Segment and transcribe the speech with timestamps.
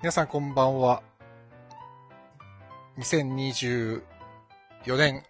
[0.00, 1.02] 皆さんこんばんは。
[2.98, 4.00] 2024
[4.96, 5.24] 年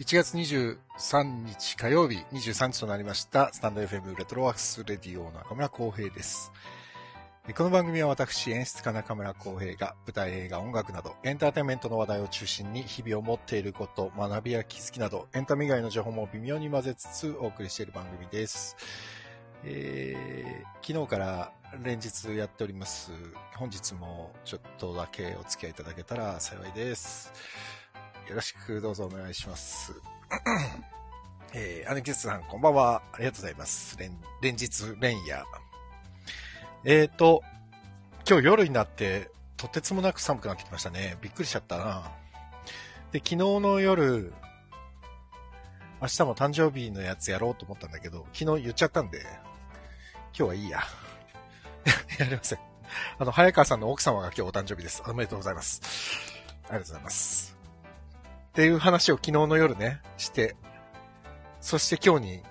[0.00, 6.50] 1月23日火曜日23日となりました、スタンド FM レトロワークスレディオ中村浩平です。
[7.56, 18.76] この番組は私、演出家中村浩平が舞台、映画、音楽などエンターテインメントの話題を中心に日々を持っていること、学びや気づきなどエンタメ以外の情報も微妙に混ぜつつお送りしている番組です。
[19.62, 23.12] えー昨日から連日やっております。
[23.56, 27.32] 本日もちょっとだけお付き合いいただけたら幸いです。
[28.28, 29.94] よろしくどうぞお願いします。
[31.54, 33.02] えー、アネキスさん、こんばんは。
[33.12, 33.96] ありがとうございます。
[33.98, 34.10] 連
[34.42, 35.44] 連日、連夜。
[36.84, 37.42] えーと、
[38.28, 41.16] 今日夜になって、とてつもなく寒くなってきましたね。
[41.22, 42.12] びっくりしちゃったな。
[43.12, 44.34] で、昨日の夜、
[46.02, 49.22] 明日も誕生日のやつやろうと思ったんだけど、昨日言っちゃったんで、
[50.34, 50.80] 今日はいいや。
[52.18, 52.58] やりません。
[53.18, 55.02] あの、早川さんの奥様が今日お誕生日です。
[55.06, 55.80] おめでとうございます。
[56.68, 57.56] ありがとうございます。
[58.48, 60.56] っていう話を昨日の夜ね、して、
[61.60, 62.42] そして今日に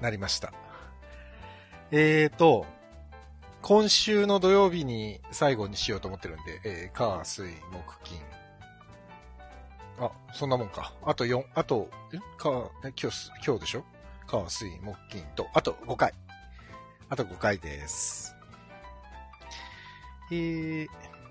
[0.00, 0.52] なりました。
[1.90, 2.66] えーと、
[3.62, 8.20] 今週の土曜日に最後にしようと思ってるんで、えー、火、水、木、金。
[9.98, 10.94] あ、そんなもんか。
[11.02, 12.18] あと4、あと、え？
[12.38, 13.84] 火、今日、今日でしょ？
[14.26, 16.14] 火、水、木、金と、あと5回。
[17.08, 18.39] あと5回です。
[20.32, 20.88] えー、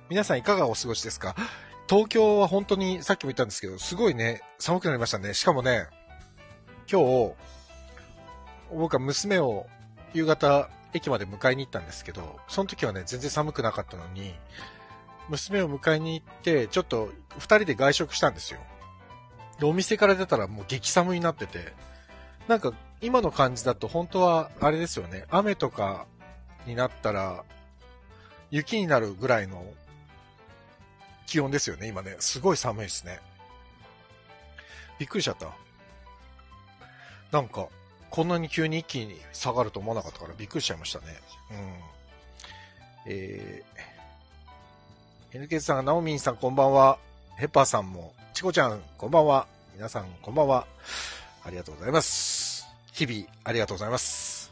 [0.09, 1.35] 皆さんいかがお過ごしですか？
[1.87, 5.33] 東京は本当にさっきも言ったんですけど、すごいね、寒くなりましたね。
[5.33, 5.87] しかもね、
[6.91, 7.33] 今日、
[8.75, 9.67] 僕は娘を
[10.13, 14.35] 夕方駅まで迎えに行ったんですけど、その時はね、全然寒くなかったのに、
[15.29, 18.59] 娘を迎えに行って、ちょっと二人で外食したんですよ。
[19.59, 21.73] で、お店から出たらもう激寒になってて、
[22.47, 26.05] なんか今の感じだと本当はあれですよね、雨とか
[26.67, 27.45] になったら、
[28.51, 29.63] 雪になるぐらいの
[31.25, 32.15] 気温ですよね、今ね。
[32.19, 33.19] すごい寒いですね。
[34.97, 35.47] びっくりしちゃった。
[37.31, 37.67] なんか、
[38.09, 41.05] こんなに急に一気に下がると思わなかったからびっくりしちゃいましたね。
[41.51, 41.73] うん。
[43.05, 46.97] えー、NK さん、ナオミンさんこんばんは。
[47.37, 49.47] ヘッパーさんも、チコちゃんこんばんは。
[49.75, 50.65] 皆さんこんばんは。
[51.43, 52.67] ありがとうございます。
[52.91, 54.51] 日々ありがとうございます。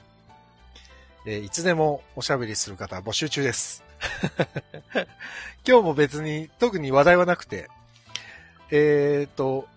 [1.26, 3.87] えーいつでもおしゃべりする方募集中です。
[5.68, 7.70] 今日も別に特に話題はなくて、
[8.72, 9.68] えーと、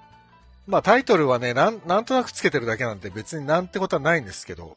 [0.67, 4.77] まあタイトルはね、なん、なんとなくつけてるだけなんで別になんてことはないんですけど、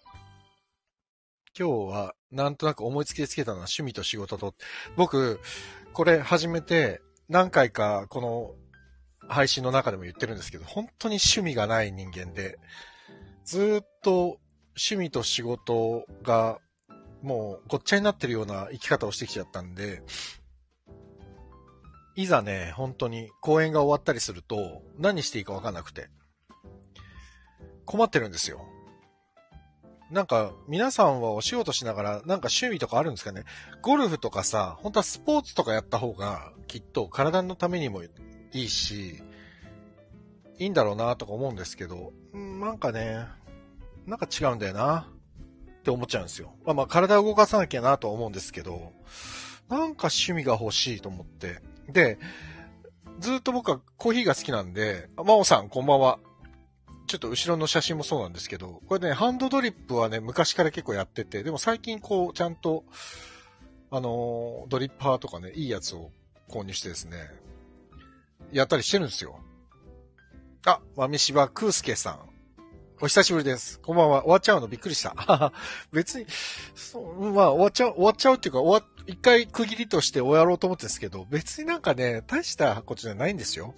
[1.57, 4.55] 今日はなんとなく思いつきでつけたのは趣味と仕事と、
[4.95, 5.39] 僕、
[5.93, 8.55] これ始めて何回かこの
[9.27, 12.57] 配信の中でも言ってるんですけど、本当に趣味がない人間で、
[13.45, 14.39] ずっと
[14.75, 16.59] 趣味と仕事が
[17.23, 20.03] もうごっちゃになってるような生き方をしてきちゃったんで、
[22.15, 26.09] いざね、本当に公演が終わったりすると何していいかわかんなくて、
[27.85, 28.67] 困ってるんですよ。
[30.11, 33.45] なんか、皆さんはお仕事しながら、なんか趣味とかあるんですかね
[33.81, 38.09] ゴルフとかさ、本当はスポーツとかやった方が、きっと体のためにもい
[38.51, 39.23] いし、
[40.59, 43.25] いいんだろうなとか思うんですけど、なんかね、
[44.05, 45.07] なんか違うんだよな
[45.83, 46.53] って思っちゃうんですよ。
[46.65, 48.93] まあまあ体を動かさなきゃなとは思うんですけど、
[49.67, 51.59] なんか趣味が欲しいと思って。
[51.89, 52.17] で、
[53.19, 56.19] ずっと僕はコーヒーが好きなんで、あ真央さんこんばんは。
[57.05, 62.85] ちょっと後ろの写真もそうなんですけど、これね、ハンドドリップはね、昔から結構やってて、でも最近こう、ちゃんと、
[63.91, 66.11] あのドリッパーとかね、いいやつを
[66.49, 67.17] 購入してですね、
[68.53, 69.37] やったりしてるんですよ。
[70.65, 72.32] あ、豆柴空介さん。
[73.03, 73.81] お久しぶりです。
[73.81, 74.21] こんばんは。
[74.21, 75.51] 終わっちゃうのびっくりした。
[75.91, 76.25] 別に、
[76.73, 83.75] そう、まあ、終わっちゃう、終わっちゃうっていうか、終わ、一回区切りとして終わろうと思ってるんですけど、別になんかね、大したことじゃないんですよ。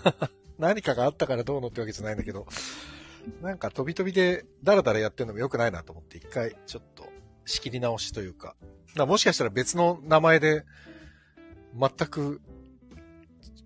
[0.60, 2.46] 何かがあったからどうのってわけじゃないんだけど、
[3.40, 7.10] なんか飛び飛びでダラダラやってるのも良くないなと思って、一回ちょっと
[7.46, 8.56] 仕切り直しというか、
[8.94, 10.66] かもしかしたら別の名前で、
[11.74, 12.42] 全く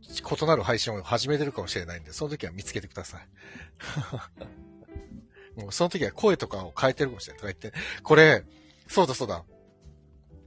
[0.09, 3.29] 異なる配信を始めてるかもしれないんで、その時は見つけてください。
[5.61, 8.45] もうその時は声とかを変えてるかもしれないとか言って、これ、
[8.89, 9.45] そうだそうだ。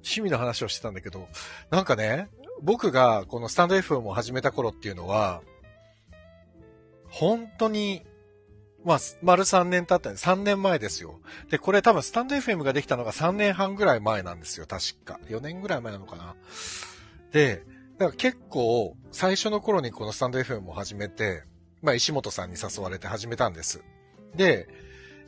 [0.04, 1.28] 趣味の話をしてたんだけど、
[1.70, 2.30] なんかね、
[2.62, 5.42] 僕がこのスタンド FM を始めた頃っていうのは、
[7.10, 8.04] 本当に、
[8.84, 11.20] まあ、丸3年経ったんで、3年前ですよ。
[11.50, 15.20] で、これ多分スタンド FM ができたのが3年半ぐらい前なんですよ、確か。
[15.30, 16.36] 4年ぐらい前なのかな。
[17.32, 17.64] で、
[17.98, 21.44] だから結構、最初の頃にこのスタンド FM を始めて、
[21.82, 23.84] まあ、石本さんに誘われて始めたんです。
[24.36, 24.68] で、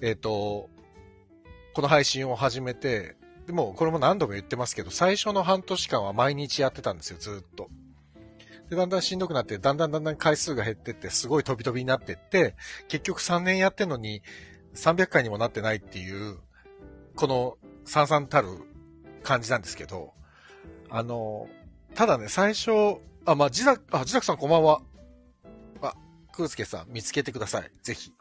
[0.02, 0.70] えっ、と、
[1.74, 3.16] この配信を始めて、
[3.48, 7.70] でも、これも何度も言ってますけど、最初の半年間は毎日やってたんですよ、ずっと。
[8.70, 12.56] で、だんだんしんどくなって、だんだんだんだん回数が減ってって、すごい飛び飛びになってって、
[12.88, 14.24] 結局3年やってんのに、
[14.74, 16.40] 300回にもなってないっていう、
[17.16, 18.48] この、さんさんたる
[19.22, 20.14] 感じなんですけど、
[20.90, 21.48] あの、
[21.94, 22.72] ただね、最初、
[23.26, 24.82] あ、まあ、自宅、あ、自宅さんこんばんは。
[25.82, 25.94] あ、
[26.32, 27.72] 空介さん見つけてください。
[27.84, 28.15] ぜひ。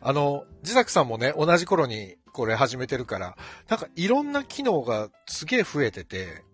[0.00, 3.36] あの、自宅さんもね、同じ頃にこれ始めてるから、
[3.68, 6.44] なんかいろんな機能がすげえ増えてて、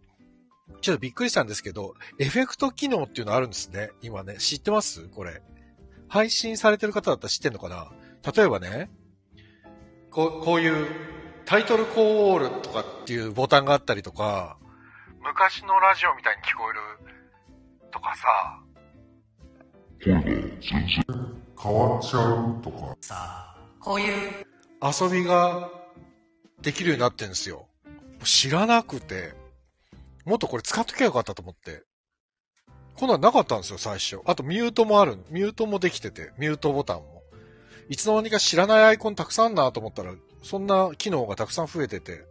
[0.81, 3.91] ちょっとびっくりしたんですけど、エフェクト機能っていうのあるんですね。
[4.01, 4.37] 今ね。
[4.39, 5.09] 知ってます？
[5.09, 5.43] これ。
[6.09, 7.91] 配信されてる方だったら知ってんのかな？
[8.35, 8.91] 例えばね、
[10.11, 10.89] こう、こういう
[11.45, 14.57] タイトルコールとかっていうボタンがあったりとか、
[15.21, 16.81] 昔のラジオみたいに聞こえる
[17.91, 18.61] とかさ、
[20.05, 20.15] 変
[21.73, 22.97] わっちゃうとか。
[23.01, 24.47] さあ、こういう
[24.83, 25.71] 遊びが
[26.61, 27.69] できるようになってんですよ。
[28.25, 29.33] 知らなくて、
[30.25, 31.85] もっとこれ使っときゃよかったと思って。
[32.97, 34.21] こんなんなかったんですよ、最初。
[34.25, 35.19] あとミュートもある。
[35.31, 37.23] ミュートもできてて、ミュートボタンも。
[37.89, 42.25] いつの間にか知らないアイコンたくさんなと思ったら、そんな機能がたくさん増えてて、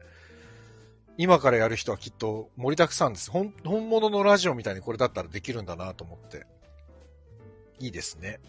[1.17, 3.31] 今からやる人はきっと盛りだくさんです。
[3.31, 6.45] 本物のラジオみたいにこれだったらできるんだなと思って。
[7.81, 8.39] いいですね。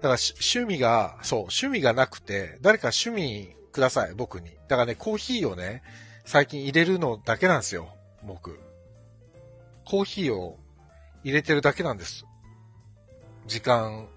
[0.00, 4.50] だから趣味が、そう、趣味がなくて、誰か趣味ください、僕に。
[4.68, 5.82] だからね、コーヒーをね、
[6.24, 7.88] 最近入れるのだけなんですよ、
[8.24, 8.58] 僕。
[9.84, 10.58] コーヒーを
[11.22, 12.26] 入れてるだけなんです。
[13.46, 14.08] 時間、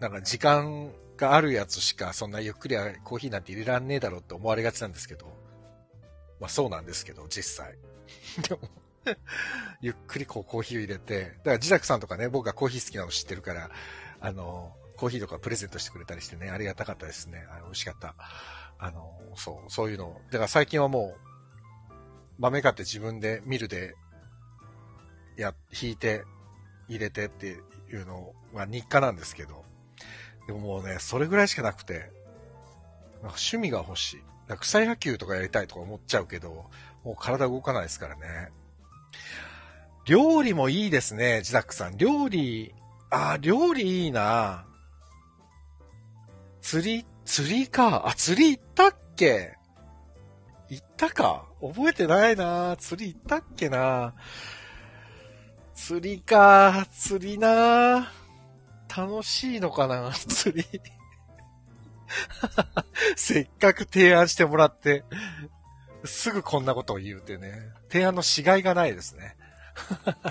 [0.00, 5.26] なんか時間があるやつしか、そんなゆっくりコーヒーなんて入れらんねえだろって思われがちなんですけど。
[6.40, 7.78] まあそうなんですけど、実際。
[9.80, 13.70] ゆっくりこうコーヒーを入れて、だから自宅さんとかね、僕がコーヒー好きなの知ってるから、
[14.20, 17.46] あの、コーヒーとかプレゼントしてくれたりしてね、ありがたかったですね。
[17.50, 18.14] あの美味しかった。
[18.78, 20.20] あの、そう、そういうの。
[20.26, 21.92] だから最近はもう、
[22.38, 23.94] 豆買って自分でミルで、
[25.36, 26.24] や、引いて、
[26.88, 27.56] 入れてってい
[27.94, 29.64] うのは日課なんですけど、
[30.46, 34.22] でももうね、それぐらいしかなくて、なんか趣味が欲しい。
[34.60, 36.66] 草野球とかやりたいとか思っちゃうけど、
[37.02, 38.50] もう体動かないですからね。
[40.06, 41.96] 料理もいいですね、ジダックさん。
[41.96, 42.74] 料理、
[43.10, 44.66] あ、料理いいな
[46.60, 48.06] 釣り、釣りか。
[48.06, 49.56] あ、釣り行ったっけ？
[50.68, 51.46] 行ったか？
[51.62, 54.14] 覚えてないな釣り行ったっけな？
[55.74, 56.86] 釣りか。
[56.92, 58.12] 釣りな
[58.94, 60.10] 楽しいのかな？
[60.12, 60.66] 釣り。
[63.16, 65.04] せっかく提案してもらって、
[66.04, 67.52] すぐこんなことを言うてね。
[67.90, 69.36] 提案のしがいがないですね。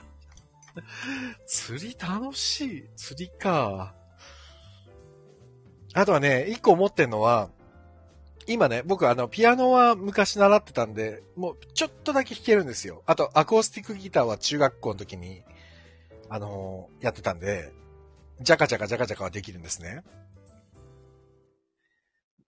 [1.45, 2.89] 釣り楽しい。
[2.95, 3.95] 釣りか。
[5.93, 7.49] あとはね、一個思ってんのは、
[8.47, 13.03] 今ね、僕あの、ピアノは昔習ってたんで、もうちょっとだけ弾けるんですよ。
[13.05, 15.43] あと、アコースティックギターは中学校の時に、
[16.29, 17.71] あのー、やってたんで、
[18.41, 20.03] ジャカジャカジャカジャカはできるんですね。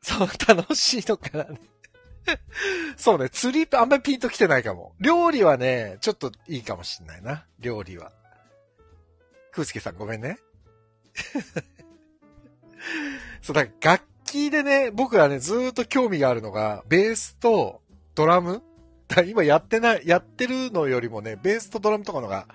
[0.02, 1.48] そう、楽しいのかな、
[2.98, 4.94] そうね、釣りあんまりピンと来てないかも。
[5.00, 7.46] 料理はね、ちょっといいかもしんないな。
[7.60, 8.12] 料理は。
[9.52, 10.40] 空介さんごめんね。
[13.42, 17.82] そう、だか楽器でね、僕はね、ずーっと興味があるのが、ベースと
[18.16, 18.64] ドラム
[19.28, 22.48] 今やってない、やってるのよりもね、ベースとドラムとかのが、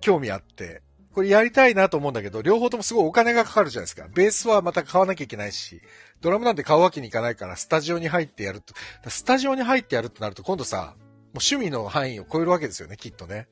[0.00, 0.82] 興味あって、
[1.12, 4.06] これやりたいなと思うんだけど、両方ともすごいお金がかかるじゃないですか。
[4.14, 5.80] ベースはまた買わなきゃいけないし、
[6.20, 8.74] ドラムなんて買うわけにいかないから、スタジオに入ってやると、
[9.08, 10.86] スタジオに入ってやるってなると今度さ、もう
[11.34, 13.48] 趣味の範囲を超えるわけですよね、きっとね。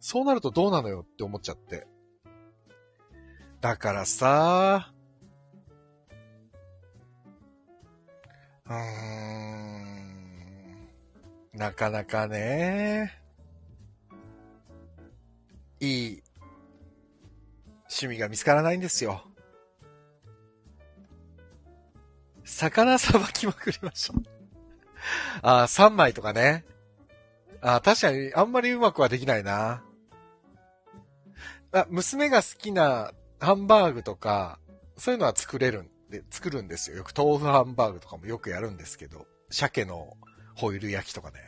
[0.00, 1.86] そうなるとどうなのよって思っちゃって。
[3.60, 4.92] だからさ、
[8.66, 8.76] うーん、
[11.54, 13.12] なかなかね、
[15.80, 16.22] いい
[17.82, 19.24] 趣味が見つからないんですよ。
[22.56, 24.22] 魚さばきまくりましょう。
[25.42, 26.64] ああ、3枚とかね。
[27.60, 29.82] ああ、確かにあんまりうまくはできないな。
[31.72, 34.58] あ、娘が好きなハンバーグとか、
[34.96, 36.96] そういうのは作れるんで、作るんですよ。
[36.96, 40.16] よく豆腐ハンバーグとかもよくやるんですけど、鮭の
[40.54, 41.40] ホイル焼きとかね。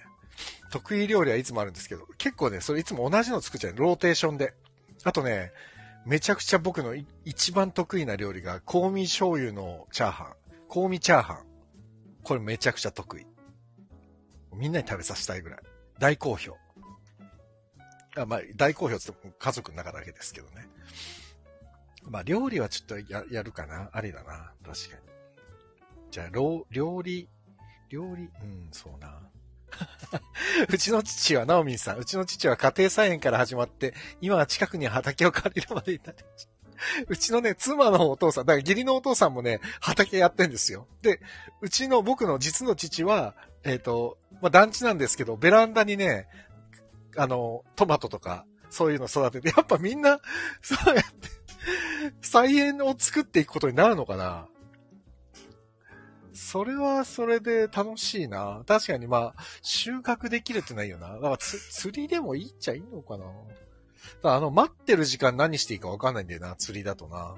[0.70, 3.74] 得意料理はいつもあるんですけど、結構ね、それいつも同じの作っちゃう。
[3.76, 4.52] ローテーションで。
[5.04, 5.52] あとね、
[6.04, 10.37] めちゃくちゃ僕の一番得意な料理が、香味醤油のチャーハン。
[10.68, 11.38] 香味チャーハン。
[12.22, 13.26] これめちゃくちゃ得意。
[14.54, 15.58] みんなに食べさせたいぐらい。
[15.98, 16.56] 大好評。
[18.16, 20.68] あまあ、大好評ってっても家族の中だけですけどね。
[22.02, 23.90] まあ、料理はちょっとややるかな。
[23.92, 24.52] ありだな。
[24.64, 25.08] 確かに。
[26.10, 26.66] じゃあ、料
[27.02, 27.28] 理、
[27.88, 29.22] 料理、うん、そうな。
[30.68, 36.57] うちの父は、ナオミンさん、うちの父は家庭菜園から始まって、今は近くに畑を借りるまでになりました。
[37.08, 40.86] うちのね、妻のお父さん、だから義理のお父さんもね、畑やってんですよ。
[41.02, 41.20] で、
[41.60, 46.28] うちの僕の実の父は、えっ、と、まあ、団地なんですけど、ベランダにね、
[47.16, 50.20] あの、トマトとか、そういうの育てて、やっぱみんな、
[50.62, 51.28] そうやって、
[52.22, 54.48] 菜園を作っていくことになるのかな
[56.32, 58.62] それはそれで楽しいな。
[58.66, 61.14] 確かにまあ、収穫できるってないよな。
[61.14, 63.24] だから釣りでもいいっちゃいいのかな。
[64.22, 67.36] だあの、待ってる時間何していいかわかんないんだよな、釣りだとな。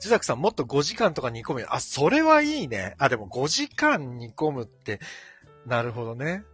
[0.00, 1.66] ジザクさんもっと5時間とか煮込む。
[1.68, 2.94] あ、それはいいね。
[2.98, 5.00] あ、でも5時間煮込むって、
[5.66, 6.44] なるほどね。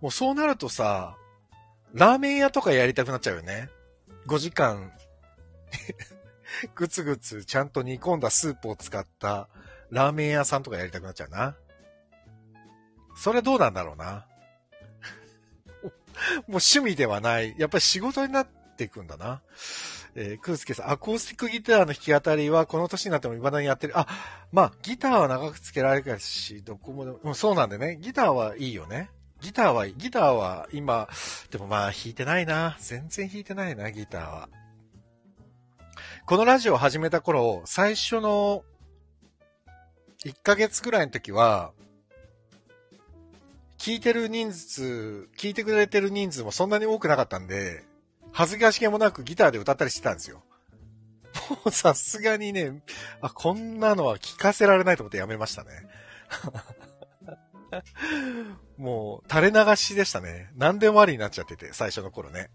[0.00, 1.16] もうそうなるとさ、
[1.92, 3.68] ラーメン屋とかやりたくなっちゃうよね。
[4.26, 4.92] 5時間、
[6.74, 9.48] ぐつぐつちゃんと煮込んだスープを使った
[9.90, 11.56] ラーメン屋さんとかやりたくなっちゃうな。
[13.16, 14.26] それどうなんだろうな。
[16.48, 17.54] もう趣味ではない。
[17.58, 19.42] やっぱり仕事になっていくんだな。
[20.16, 23.98] えー、クースケさん、アコースティックギターの弾き語りはこの年になっても未だにやってる。
[23.98, 24.06] あ、
[24.52, 27.98] まあ、ギターは長くつけられるし、どこもでも、そうなんでね。
[28.00, 29.10] ギターはいいよね。
[29.40, 29.88] ギターは。
[29.88, 31.08] ギターは今、
[31.50, 32.76] でもまあ弾いてないな。
[32.78, 34.48] 全然弾いてないな、ギターは。
[36.26, 38.64] このラジオを始めた頃、最初の
[40.24, 41.72] 1ヶ月くらいの時は、
[43.84, 47.84] 聞いてる人数、聞いてくれてる人数もそんなに多くなかったんで、
[48.32, 50.42] 恥ずかしげもなくギターで歌ったりしてたんですよ。
[51.50, 52.82] もうさすがにね、
[53.20, 55.70] あ、こんなのは聞かせられないと思ってやめましたね。
[58.78, 60.50] もう、垂れ流しでしたね。
[60.56, 62.48] 何でもありになっちゃってて、最初の頃ね。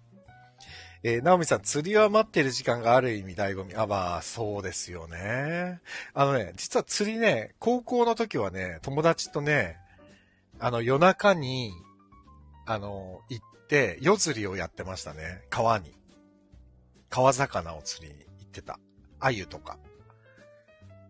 [1.03, 3.75] えー、ナオミさん、釣りは待ってる時間がある意味醍醐味。
[3.75, 5.79] あ、まあ、そうですよね。
[6.15, 9.77] あのね、実は釣りね、高校の時はね、友達とね、
[10.59, 11.71] あの、夜中に、
[12.65, 15.41] あの、行って、夜釣りをやってましたね。
[15.49, 15.93] 川に。
[17.09, 18.79] 川魚を釣りに行ってた。
[19.19, 19.77] 鮎とか。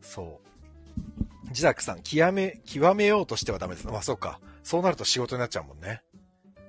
[0.01, 1.51] そう。
[1.51, 3.87] ジダックさん、極め、極めようとしてはダメです。
[3.87, 4.39] まあそうか。
[4.63, 6.03] そうなると仕事になっちゃうもんね。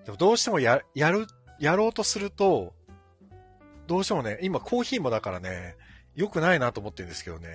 [0.05, 1.27] でもどうしてもや、やる、
[1.59, 2.73] やろうとすると、
[3.87, 5.77] どうしてもね、今コーヒーもだからね、
[6.15, 7.49] 良くないなと思ってるんですけどね、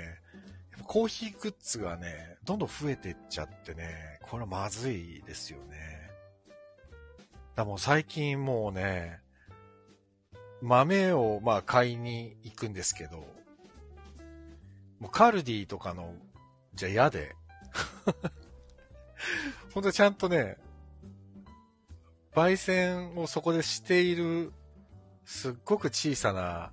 [0.84, 6.12] コーヒーグッズがね、どんどん増えてっちゃってね、これはまずいですよね。
[7.55, 9.22] だもう最近もうね、
[10.62, 13.25] 豆をまあ買いに行くんですけど、
[15.00, 16.13] もうカルディとかの、
[16.74, 17.36] じゃ嫌で、
[19.74, 20.58] ほんとちゃんとね、
[22.34, 24.51] 焙煎をそこでしている、
[25.24, 26.72] すっごく小さな、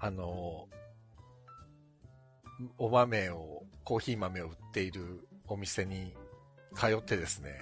[0.00, 0.68] あの、
[2.78, 6.14] お豆を、コーヒー豆を売っているお店に
[6.74, 7.58] 通ってですね、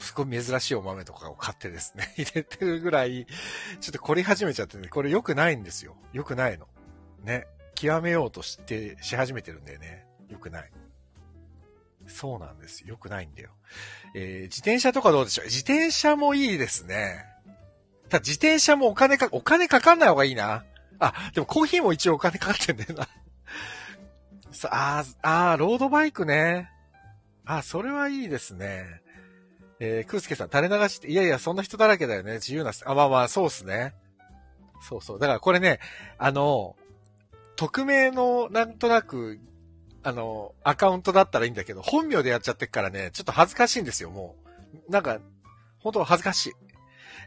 [0.00, 3.26] すごい珍しいお豆とかを買ってですね、 入れてるぐらい、
[3.80, 5.96] ちょっと凝り始めちゃってね、これ良くないんですよ。
[6.12, 6.68] 良くないの。
[7.24, 7.46] ね。
[7.74, 10.06] 極めようとして、し始めてるんだよね。
[10.28, 10.70] 良くない。
[12.06, 12.84] そうなんです。
[12.86, 13.50] 良くないんだよ。
[14.14, 15.44] えー、自転車とかどうでしょう？
[15.46, 17.24] 自転車もいいですね。
[18.08, 20.64] ただ自転車もお金か、お金かかんない方がいいな。
[21.00, 23.08] あ、でもコーヒーも一応お金かかってんだよな。
[24.52, 26.70] さあー、あ、ロードバイクね。
[27.44, 29.02] あ、それはいいですね。
[29.80, 32.34] えー、クースケさん、垂れ流して、いやいや、そんな人だらけだよね。
[32.34, 33.94] 自由な、あ、まあまあ、そうっすね。
[34.80, 35.18] そうそう。
[35.18, 35.78] だからこれね、
[36.18, 36.76] あの、
[37.56, 39.40] 匿名の、なんとなく、
[40.02, 44.36] あの、アカウントだったらいいんだけど、本名でやっちゃってっからね、ちょっと恥ずかしいんですよ、も
[44.88, 44.90] う。
[44.90, 45.18] なんか、
[45.80, 46.52] 本当恥ずかしい。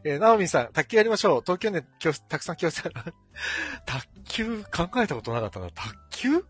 [0.04, 1.42] えー、ナオミさん、卓球やりましょう。
[1.42, 3.14] 東京ね、今日、たくさん教室ある。
[3.86, 5.70] 卓球、考えたことなかったな。
[5.72, 6.46] 卓球？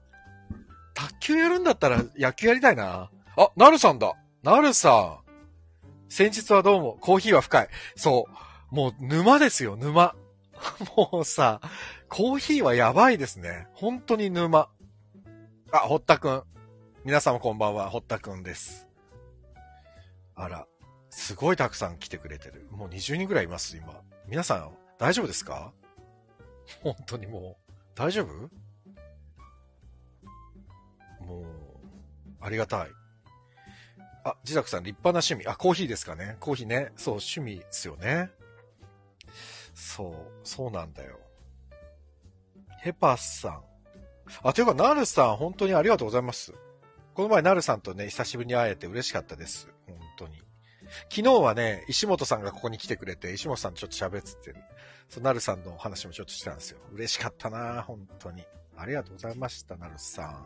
[0.94, 3.10] 卓球やるんだったら野球やりたいな。
[3.38, 4.14] あ、なるさんだ。
[4.44, 5.32] なるさん。
[6.10, 7.70] 先日はどうも、コーヒーは深い。
[7.96, 8.28] そ
[8.72, 8.76] う。
[8.76, 10.16] もう沼ですよ、沼。
[10.96, 11.60] もうさ、
[12.08, 13.68] コーヒーはやばいですね。
[13.74, 14.70] 本当に沼。
[15.72, 16.44] あ、堀田くん。
[17.04, 18.88] 皆様こんばんは、堀田くんです。
[20.36, 20.68] あら、
[21.12, 22.68] すごいたくさん来てくれてる。
[22.72, 24.02] もう20人ぐらいいます、今。
[24.28, 25.74] 皆さん、大丈夫ですか？
[26.82, 28.50] 本当にもう、大丈夫？
[31.26, 31.46] もう、
[32.40, 32.90] ありがたい。
[34.24, 35.48] あ、自宅さん立派な趣味。
[35.48, 36.38] あ、コーヒーですかね。
[36.40, 36.92] コーヒーね。
[36.96, 38.30] そう、趣味ですよね。
[39.74, 41.20] そう、そうなんだよ。
[42.80, 43.64] ヘパスさん。
[44.44, 46.54] あ、というか、ナルさん、本当にありがとうございます。
[47.16, 49.68] この前、ナルさんとね、久しぶりに会えて嬉しかったです。
[49.88, 50.00] 本。
[51.10, 54.56] 昨日はね、石本さんがここに来てくれて、石本さんちょっと喋ってて、
[55.10, 56.80] そう、ナルさんのお話もちょっとしたんですよ。
[56.94, 58.46] 嬉しかったな本当に。
[58.78, 60.46] ありがとうございました、ナルさん。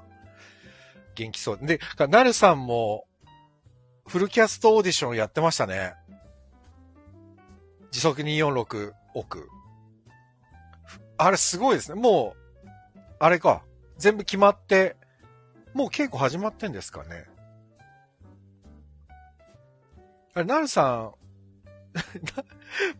[1.16, 1.60] 元気そう。
[1.62, 3.06] で、なるさんも、
[4.08, 5.96] フルキャストオーディションやってましたね。
[7.92, 9.50] 時速246億。
[11.18, 12.00] あれすごいですね。
[12.00, 12.36] も
[12.66, 12.70] う、
[13.20, 13.64] あれか。
[13.98, 14.98] 全部決まって、
[15.74, 17.26] もう稽古始まってんですかね。
[20.36, 21.14] あれ、なるさん、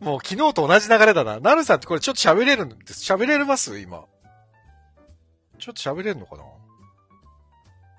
[0.02, 1.38] もう昨日と同じ流れだな。
[1.38, 3.12] なるさんってこれちょっと喋れるんです。
[3.12, 3.78] 喋れます？
[3.78, 4.06] 今。
[5.58, 6.44] ちょっと喋れるのかな？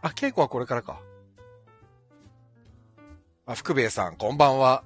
[0.01, 0.99] あ、稽古はこれからか。
[3.45, 4.83] あ、福兵衛さん、こんばんは。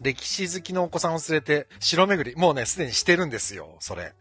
[0.00, 2.36] 歴史好きのお子さんを連れて、城巡り。
[2.36, 4.12] もうね、すでにしてるんですよ、それ。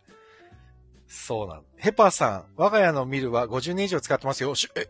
[1.08, 1.66] そうなん。
[1.76, 4.54] ヘパーさん、我が家のミルは50年以上使ってますよ。
[4.76, 4.88] え、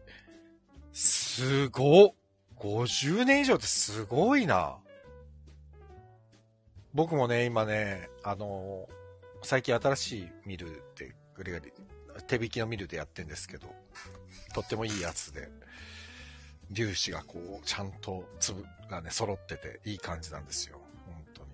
[0.94, 2.21] すごっ。
[2.62, 4.78] 50年以上ってすごいな。
[6.94, 8.88] 僕もね、今ね、あの
[9.42, 11.74] 最近新しいミルで、グリガリ、
[12.28, 13.68] 手引きのミルでやってんですけど、
[14.54, 15.50] とってもいいやつで、
[16.74, 20.80] 粒子がこう、ちゃんと粒がね、揃ってていい感じなんですよ。
[21.08, 21.50] 本当に。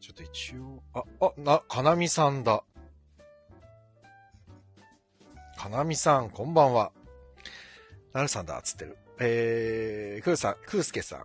[0.00, 2.62] ちょっと一応、あ、あ、な、かなみさんだ。
[5.56, 6.92] かなみさん、こんばんは。
[8.12, 8.98] なるさんだ、つってる。
[9.20, 11.24] えー、くーさん、くーすけさん。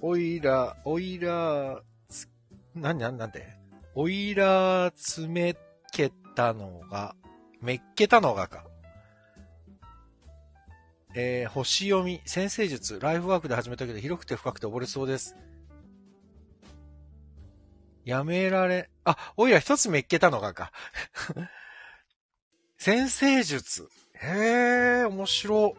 [0.00, 2.28] おいら、おいら、つ、
[2.74, 3.56] な、な、なんで
[3.94, 5.56] おいら、つめ
[5.92, 7.16] けたのが、
[7.60, 8.64] めっけたのがか。
[11.16, 15.36] えー、星読み、先生術、ライフワークで始めたけど広くて深くて溺れそうです。
[18.04, 20.72] やめられ、あ、おいら一つめっけたのがか。
[22.78, 23.88] 先生術。
[24.14, 25.76] へえ、面白。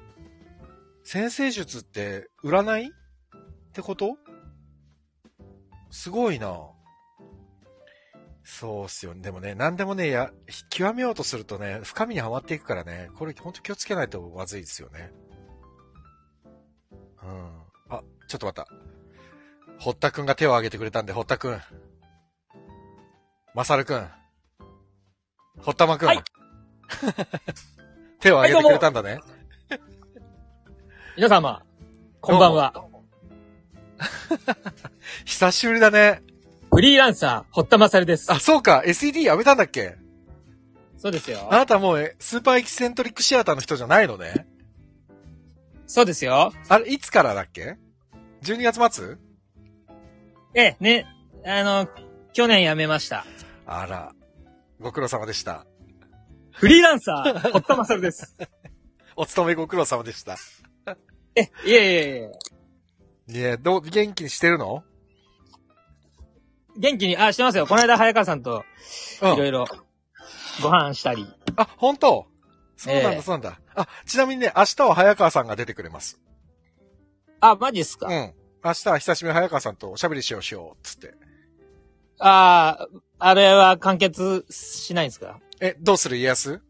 [1.05, 2.87] 先生術って占い？
[2.87, 2.91] っ
[3.73, 4.17] てこと？
[5.91, 6.59] すごいな。
[8.43, 9.21] そうっすよね。
[9.21, 10.31] でもね、何でもね、や、
[10.69, 15.11] 極めようとするとね、深みにはまっていくからね、これほんと気をつけないとまずいですよね。
[17.23, 17.61] うん。
[17.89, 18.67] あ、ちょっと待った。
[19.79, 21.61] 堀田くんが手を挙げてくれたんで、堀田くん。
[23.53, 24.09] まさるくん。
[25.59, 26.07] 堀田まくん。
[26.07, 26.23] はい
[28.21, 29.19] 手を挙げてくれたんだね。
[31.15, 31.63] 皆様、
[32.21, 32.73] こんばんは。
[35.25, 36.21] 久しぶりだね。
[36.73, 38.31] フリーランサー、堀田正です。
[38.31, 38.83] あ、そうか。
[38.85, 39.97] SED やめたんだっけ？
[40.97, 41.57] そうですよあ。
[41.57, 44.45] なたもう、えスーパーエキセントリックシアターの人じゃないのね？
[45.87, 46.51] そうですよ。
[46.67, 47.77] あれ、いつからだっけ
[48.43, 49.17] ?12 月末？
[50.53, 51.05] ええ、ね、
[51.45, 51.87] あの、
[52.33, 53.25] 去年辞めました。
[53.65, 54.11] あら。
[54.81, 55.65] ご苦労様でした。
[56.51, 58.35] フリーランサー、堀田正です。
[59.15, 60.35] お勤めご苦労様でした。
[61.35, 62.29] え、 いえいえ
[63.31, 63.39] いえ。
[63.39, 64.83] いえ、どう、元気にしてるの？
[66.77, 67.65] 元気に、あ、してますよ。
[67.67, 68.65] この間、早川さんと、
[69.21, 69.65] ういろいろ、
[70.61, 71.25] ご飯したり。
[71.55, 72.27] あ、本当？
[72.77, 73.59] そうなんだ、ええそうなんだ。
[73.75, 76.19] あ、ちなみにね、明日は早川さんが出てくれます。
[77.39, 78.33] あ、マジっすか、うん。
[78.63, 81.13] 明日は久しぶりに早川さんとおしゃべりしようしよう、つって。
[82.19, 82.87] あ
[83.19, 85.39] あ、あれは完結しないんですか？
[85.61, 86.17] え、どうする？
[86.17, 86.61] 家康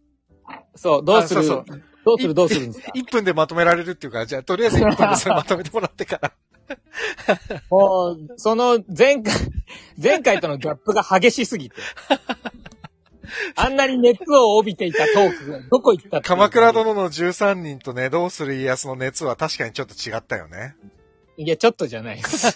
[0.75, 1.39] そう、どうする？
[1.41, 6.31] あそうそうどうするどうするんですか ?1 分でまとめられるっていうから、じゃあ、とりあえず 1分でそれまとめてもらってから。
[7.69, 9.33] もう、その、前回、
[10.01, 11.75] 前回とのギャップが激しすぎて。
[13.55, 20.75] あんなに熱を帯びていたトークがどこ行った鎌倉殿の13人とね、どうする家康の熱は確かにちょっと違ったよね。
[21.37, 22.55] いや、ちょっとじゃないです。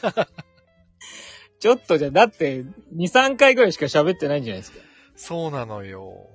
[1.59, 2.63] ちょっとじゃ、だって、
[2.95, 4.77] 2、3回ぐらいしか喋ってないんじゃないですか。
[5.15, 6.29] そうなのよ。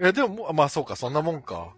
[0.00, 1.74] え、でもまあそうか、そんなもんか。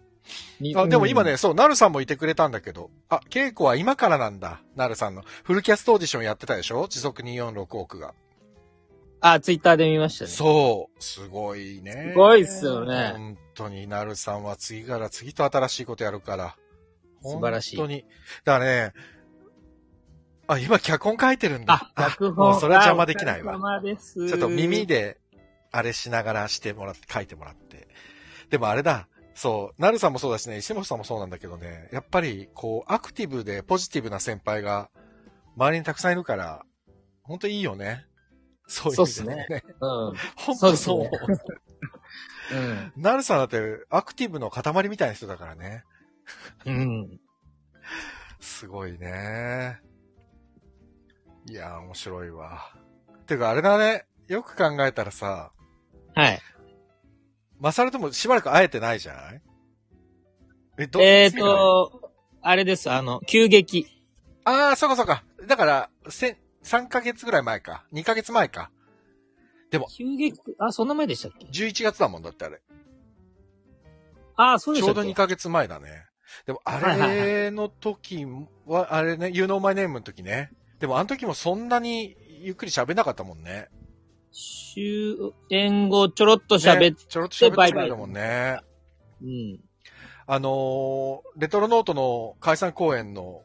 [0.59, 1.23] にあ、でも今。
[1.23, 2.89] ね、うんそう、なるさんもいてくれたんだけど。
[3.09, 4.61] あ、稽古は今からなんだ。
[4.75, 5.23] なるさんの。
[5.43, 6.87] フルキャストオーディションやってたでしょ？
[6.87, 8.13] 時速246億が。
[9.19, 10.31] あ、ツイッターで見ましたね。
[10.31, 11.03] そう。
[11.03, 12.11] すごいね。
[12.11, 16.55] すごいっすよね本当に、なるさんは次から次と新しいことやるから。
[17.23, 18.05] 素晴らしい本当に。
[18.45, 18.93] だからね、
[20.47, 21.91] あ、今脚本書いてるんだ。
[21.95, 22.51] あ、脚本。
[22.51, 24.27] もうそれ邪魔できないわあお疲れ様です。
[24.27, 24.85] ちょっと耳。
[24.85, 25.17] で、
[25.71, 27.87] あれしながらしてもらって、書いてもらって。
[28.49, 29.07] でもあれだ。
[29.37, 34.89] そう、なるさんもそうだしね、石本さんもそうなんだけどね、やっぱり、こう、アクティブでポジティブな先輩が、
[35.55, 36.65] 周りにたくさんいるから、
[37.21, 38.07] ほんといいよね。
[38.65, 39.63] そういう意味でね。
[39.79, 40.15] そうん。
[40.35, 42.55] ほんとそうそう。
[42.55, 42.93] うん。
[42.97, 45.83] なるさんだって、アクティブの塊みたいな人だからね。
[46.65, 47.19] うん。
[48.39, 49.79] すごいね。
[51.45, 52.73] いやー、面白いわ。
[53.27, 54.07] てか、あれだね。
[54.27, 55.51] よく考えたらさ、
[56.15, 56.39] はい。
[57.59, 59.41] マサルともしばらく会えてないじゃない？
[60.79, 63.87] え、どえっ、ー、と、あれです、あの、急激。
[64.45, 65.23] ああ、そうかそうか。
[65.47, 67.85] だから、せ、3ヶ月ぐらい前か。
[67.93, 68.71] 2ヶ月前か。
[69.97, 72.61] 急激、あ、そんな前でしたっけ？11月だもんだってあれ。
[74.35, 76.05] あ、そうでちょうどしたっけ2ヶ月前だね。
[76.45, 78.25] でも、あれの時
[78.65, 80.51] は、あれね、You Know My Name の時ね。
[80.79, 83.67] でも、あの時もそんなにゆっくり喋んなかったもんね。
[84.37, 88.59] 終演後ちょろっと喋っねちょろっと喋ってくれたもんね。
[89.21, 89.59] うん。
[90.27, 93.41] あのーレトロノートの解散公演の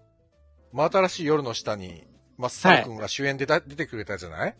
[0.73, 4.57] 真新しい夜の下に、マッサル君が主演でだ、出てくれたじゃない？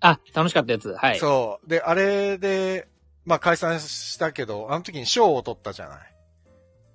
[0.00, 0.94] あ、楽しかったやつ。
[0.94, 1.18] はい。
[1.18, 1.68] そう。
[1.68, 2.88] で、あれで、
[3.24, 5.98] まあ解散したけど、あの時に賞を取ったじゃない？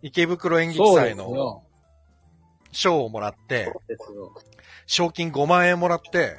[0.03, 1.63] 池袋演劇祭の。
[2.71, 3.73] 賞をもらって。
[4.85, 6.37] 賞金5万円もらって、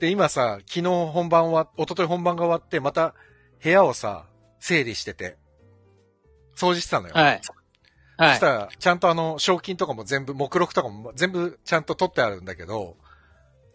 [0.00, 3.14] で、今さ、昨日本番は、一昨日本番が終わって、また
[3.62, 4.26] 部屋をさ、
[4.60, 5.36] 整理してて、
[6.56, 7.14] 掃除してたのよ。
[7.14, 7.24] はい。
[7.26, 7.40] はい
[8.30, 8.46] そした。
[8.46, 12.96] ら、ちゃんとあの、賞金とかも全部、目録とかも全部ちゃんと取ってあるんだけど、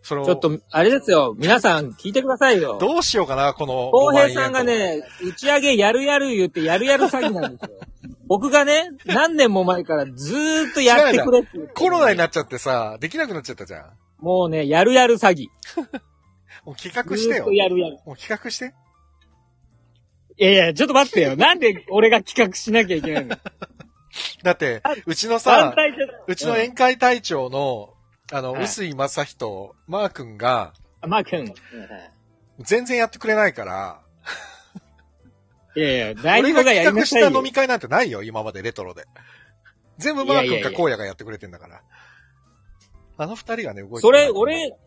[0.01, 1.35] それをちょっと、あれですよ。
[1.37, 2.77] 皆さん聞いてくださいよ。
[2.79, 3.91] どうしようかな、この。
[3.91, 7.77] 浩平さんが、ね、打ち上げやるやる言ってやるやる詐欺なんですよ。
[8.27, 13.89] 僕がね、何年も前からずーっとやってくれってコロナになっちゃってさ、できなくなっちゃったじゃん。
[14.19, 15.47] もうね、やるやる詐欺。
[16.65, 17.53] もう企画してよずーっと。
[17.53, 17.99] やるやる。
[18.05, 18.73] もう企画して？
[20.37, 21.35] いやいや、ちょっと待ってよ。
[21.35, 23.37] なんで俺が企画しなきゃいけないの？
[24.43, 27.93] だって、うちの団さ、体じゃうちの宴会隊長の、
[28.31, 31.53] あの、はい臼井正人、マー君が、あ、マー君。
[32.59, 34.01] 全然やってくれないから、
[35.75, 37.31] いやいや、大俺が丈夫がやり企画し。
[37.31, 39.05] た飲み会なんてないよ、今までレトロで。
[39.97, 41.81] 全部マー君か荒野がやってくれてんだから。
[43.19, 44.77] あの二人がね、動いてそれ、る俺、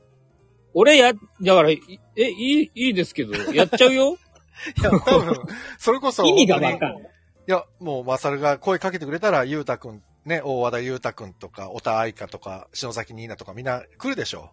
[0.72, 1.80] 俺や、だから、い
[2.16, 4.16] え、いい、いいですけど、やっちゃうよ。
[4.80, 5.34] いや、多分、
[5.78, 7.02] それこそ、意味がわかんない。
[7.46, 14.50] いや、もう、マサルが声かけてくれたら、ゆうたくん、ね、大和田ゆうたくんとか、小田愛香とか、篠崎ニーナとかみんな来るでしょ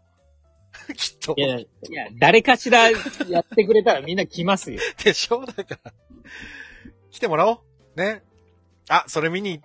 [0.97, 1.41] きっとい。
[1.41, 2.97] や、いや、誰かしらや
[3.39, 4.79] ってくれたらみんな来ますよ。
[5.03, 5.93] でしょだから。
[7.11, 7.63] 来てもらお
[7.95, 7.99] う。
[7.99, 8.23] ね。
[8.89, 9.61] あ、それ見に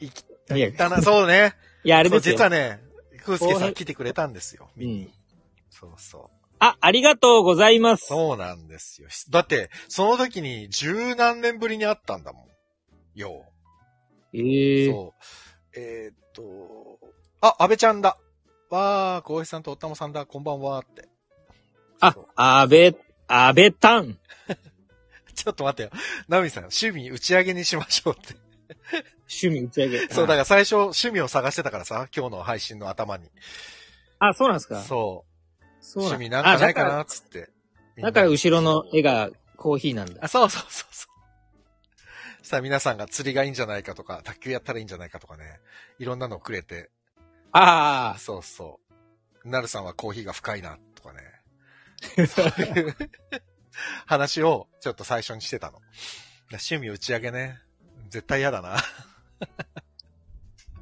[0.00, 1.00] 行き、行ったな。
[1.00, 1.54] そうね。
[1.84, 2.32] いや、あれですよ。
[2.32, 2.81] 実はね、
[3.24, 4.70] 空介さん来てくれたんですよ。
[4.76, 5.12] 見にうん。
[5.70, 6.42] そうそう。
[6.58, 8.06] あ、ありがとうございます。
[8.06, 9.08] そうなんですよ。
[9.30, 13.18] だって、その時に十何年ぶりに会ったんだもん。
[13.18, 13.44] よ
[14.32, 14.36] う。
[14.36, 15.22] ええそう。
[15.74, 16.98] えーっと、
[17.40, 18.16] あ、安倍ちゃんだ。
[18.70, 20.24] わー、小平さんとおったまさんだ。
[20.24, 21.08] こんばんはって。
[22.00, 24.18] あ安倍、安倍たん。
[25.34, 25.90] ちょっと待ってよ。
[26.28, 28.34] ナミさん、趣味打ち上げにしましょうって。
[29.28, 30.08] 趣味打ち上げ。
[30.08, 33.30] そう、だから最初趣味を探してたからさ、今日の配信の頭に。
[34.18, 34.80] あ、そうなんですか？
[34.82, 35.64] そう。
[35.80, 37.50] そう趣味なんかないかあなっつって。
[37.98, 40.20] だから後ろの絵がコーヒーなんだ。
[40.22, 41.08] あ、そうそうそうそう。
[42.40, 45.60] そしたら皆さんが釣りがいいんじゃないかとか、卓球やったらいいんじゃないかとかね。
[45.98, 46.90] いろんなのをくれて。
[47.52, 48.80] ああ、そうそ
[49.44, 49.48] う。
[49.48, 51.20] なるさんはコーヒーが深いな、とかね。
[52.26, 52.96] そういう
[54.06, 55.80] 話をちょっと最初にしてたの。
[56.50, 57.58] 趣味打ち上げね。
[58.12, 58.76] 絶対嫌だな。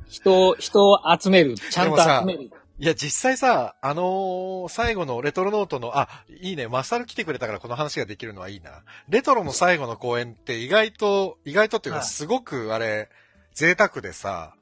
[0.08, 1.54] 人を、人を集める。
[1.54, 2.50] ちゃんと集める。
[2.78, 6.08] いや、実際さ、あのー最後のレトロノートの、あ、
[6.40, 8.82] いいね、マサル来てくれたからこの話ができるのはいいな。
[9.08, 13.08] レトロの最後の公演って意外と、意外とっていうかはいすごくあれ、
[13.54, 14.54] 贅沢でさ、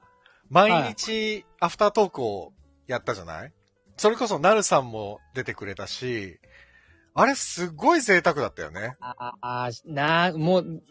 [0.50, 2.52] 毎日アフタートークを
[2.86, 3.52] やったじゃない？
[3.96, 6.38] それこそなるさんも出てくれたし、
[7.18, 8.96] あれすごい贅沢だったよね。
[9.00, 10.82] ああ、なもう、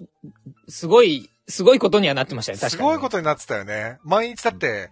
[0.68, 2.84] すごい、すごいことにはなってましたね、確かに。
[2.84, 4.00] すごいことになってたよね。
[4.04, 4.90] 毎日だって、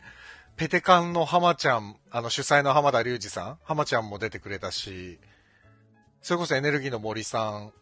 [0.56, 5.20] ペテカンの浜ちゃん、あの主催の浜田隆二さん浜ちゃんも出てくれたし、
[6.22, 7.74] それこそエネルギーの森さん、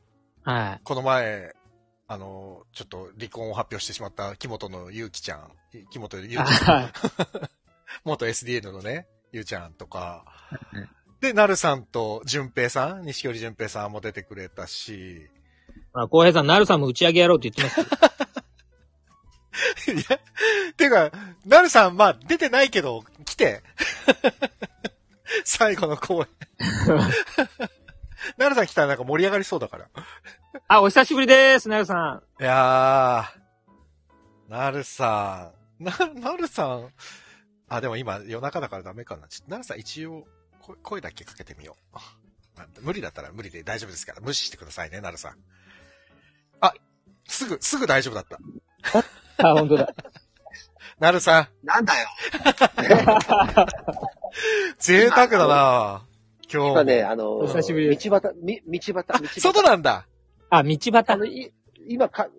[0.43, 0.81] はい。
[0.83, 1.53] この前、
[2.07, 5.51] あの、ちょっと離婚を発表してしまった木本のゆうきちゃん、
[5.91, 6.91] 木本ゆうきちゃん、はい
[8.03, 10.25] 元 SDN のね、ゆうちゃんとか
[10.73, 10.89] うん、
[11.23, 15.29] で、なるさんと淳平さん、西織淳平さんも出てくれたし、
[15.93, 17.89] まあ、浩平さん、なるさんも打ち上げやろうって言ってます
[19.87, 19.93] よ。
[19.95, 20.19] いや、
[20.75, 21.13] てか、
[21.45, 23.63] なるさん、まあ、出てないけど、来て。
[25.45, 26.27] 最後の公演。
[28.35, 29.87] なるさん来たらなんか盛り上がりそうだから。
[30.67, 32.41] あ、お久しぶりです、なるさん。
[32.41, 36.89] いやー、なるさん、な、なるさん、
[37.69, 39.29] あ、でも今夜中だからダメかな。
[39.29, 40.27] ちょっとなるさん一応、
[40.63, 41.97] 声声だけかけてみよう。
[42.55, 44.21] あ無理だったら無理で大丈夫ですから。
[44.21, 45.37] 無視してくださいね、なるさん。
[46.61, 46.73] あ、
[47.27, 48.39] すぐ、すぐ大丈夫だった。
[49.49, 49.93] あ、本当だ。
[50.99, 52.07] なるさん、なんだよ。
[54.77, 56.05] 贅沢だな
[56.51, 56.71] 今日も。
[56.73, 59.41] 今ね、あの、お久しぶり道端、み道端、道あ端。
[59.41, 60.05] 外なんだ。
[60.49, 61.25] あ、道あ端の、。
[61.25, 61.51] い
[61.87, 62.29] 今か、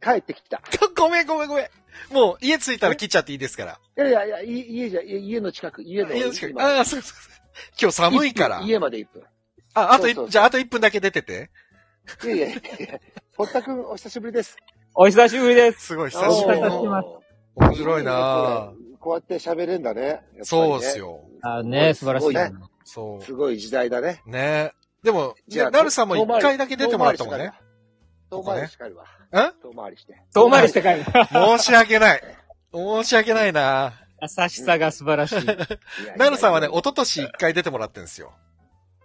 [0.00, 0.62] 帰ってきた。
[0.96, 1.68] ごめんごめんごめん。
[2.12, 3.80] もう家着いたら切っちゃっていいですから。
[3.96, 6.14] いやいやいや、い家じゃ、家家の近く、家の。
[6.14, 6.50] 家の近く。
[6.50, 7.43] 今ああ、そうそうそう。
[7.80, 8.60] 今日寒いから。
[8.60, 9.22] 家まで1分。
[9.74, 11.50] あ、あと一そうそうそうじゃああと1分だけ出てて。
[12.24, 12.60] いやいやいや、
[13.36, 14.56] 堀田くんお久しぶりです。
[14.94, 15.86] お久しぶりです。
[15.86, 20.02] すごい、久おしぶり面白いなこうやって喋れんだね。
[20.02, 20.98] やっぱりねそうです。
[20.98, 21.20] よ。
[21.42, 22.26] あね、素晴らしい。
[22.26, 22.52] すごいね
[22.84, 24.22] そすごい時代だね。
[24.26, 24.30] う。
[24.30, 27.52] ねでも、じゃあなるさんも一回だけ出てもらったもんね。。
[28.30, 29.04] 遠回りして帰るわ。
[29.04, 30.22] ん遠回りして。
[30.34, 31.04] 遠回りして帰る。
[31.28, 32.22] 申し訳ない。
[32.72, 35.46] 申し訳ないな優しさが素晴らしい。
[36.18, 38.32] なるさんはね、一昨年一回出てもらってるんですよ。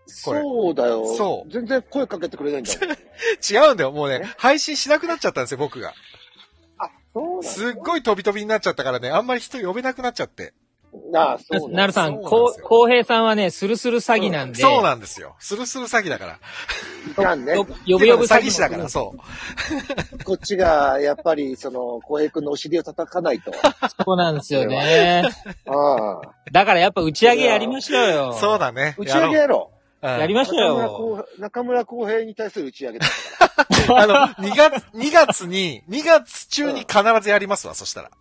[0.07, 1.05] そうだよ。
[1.15, 2.97] そう全然声かけてくれないんだもん。
[3.49, 3.91] 違うんだよ。
[3.91, 5.93] もうね、配信しなくなっちゃったんですよ、僕が。
[6.79, 10.53] あ、そうすっごい飛び飛びになっちゃったからね、あんまり人呼べなくなっちゃって。
[11.11, 11.33] だ。
[11.33, 14.61] あ、そうなるさん、こう、こうへいさんはね、スルスル詐欺なんで。
[14.61, 15.35] そうなんですよ。
[15.39, 16.39] スルスル詐欺だから。
[17.11, 17.65] いかんねよ。
[17.65, 19.19] 呼ぶ呼ぶ詐詐欺欺師だから、そう。
[20.23, 23.51] こっちが、やっぱり、その、浩平君のお尻を叩かないと。
[24.05, 25.23] そうなんですよね。
[25.67, 26.21] ああ。
[26.51, 28.33] だからやっぱ打ち上げやりましょうよ。
[28.33, 28.95] そうだね。
[28.97, 30.89] 打ち上げやろうんやりましょう中村よ。
[30.97, 33.99] 浩中村浩平に対する打ち上げだったから。
[34.01, 34.15] あの、
[34.47, 38.11] 2月、2月に、2月中に必ずやりますわ、そしたら。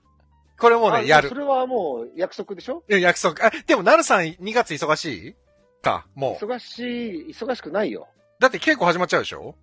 [0.59, 1.37] これもうあね、やるそ。
[1.37, 2.83] れはもう約束でしょ？
[2.89, 3.47] 約束。
[3.47, 5.35] あ、でも、なるさん2月忙しい？
[5.81, 6.45] か、もう。
[6.45, 8.09] 忙しい、忙しくないよ。
[8.39, 9.55] だって稽古始まっちゃうでしょ？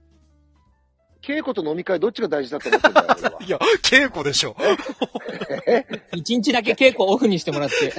[1.22, 3.38] 稽古と飲み会どっちが大事だと思ってんだよ、俺は。
[3.44, 4.56] いや、稽古でしょ。
[6.14, 7.94] 一日だけ稽古オフにしてもらって。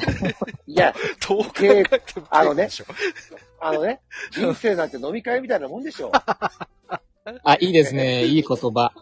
[0.69, 0.95] いや、
[1.29, 3.39] どう考えてもあのね稽古でしょ。
[3.61, 6.13] あのね、人生なんて飲み会みたいなもんでしょ。
[7.43, 8.25] あ、いいですね。
[8.27, 8.93] いい言葉。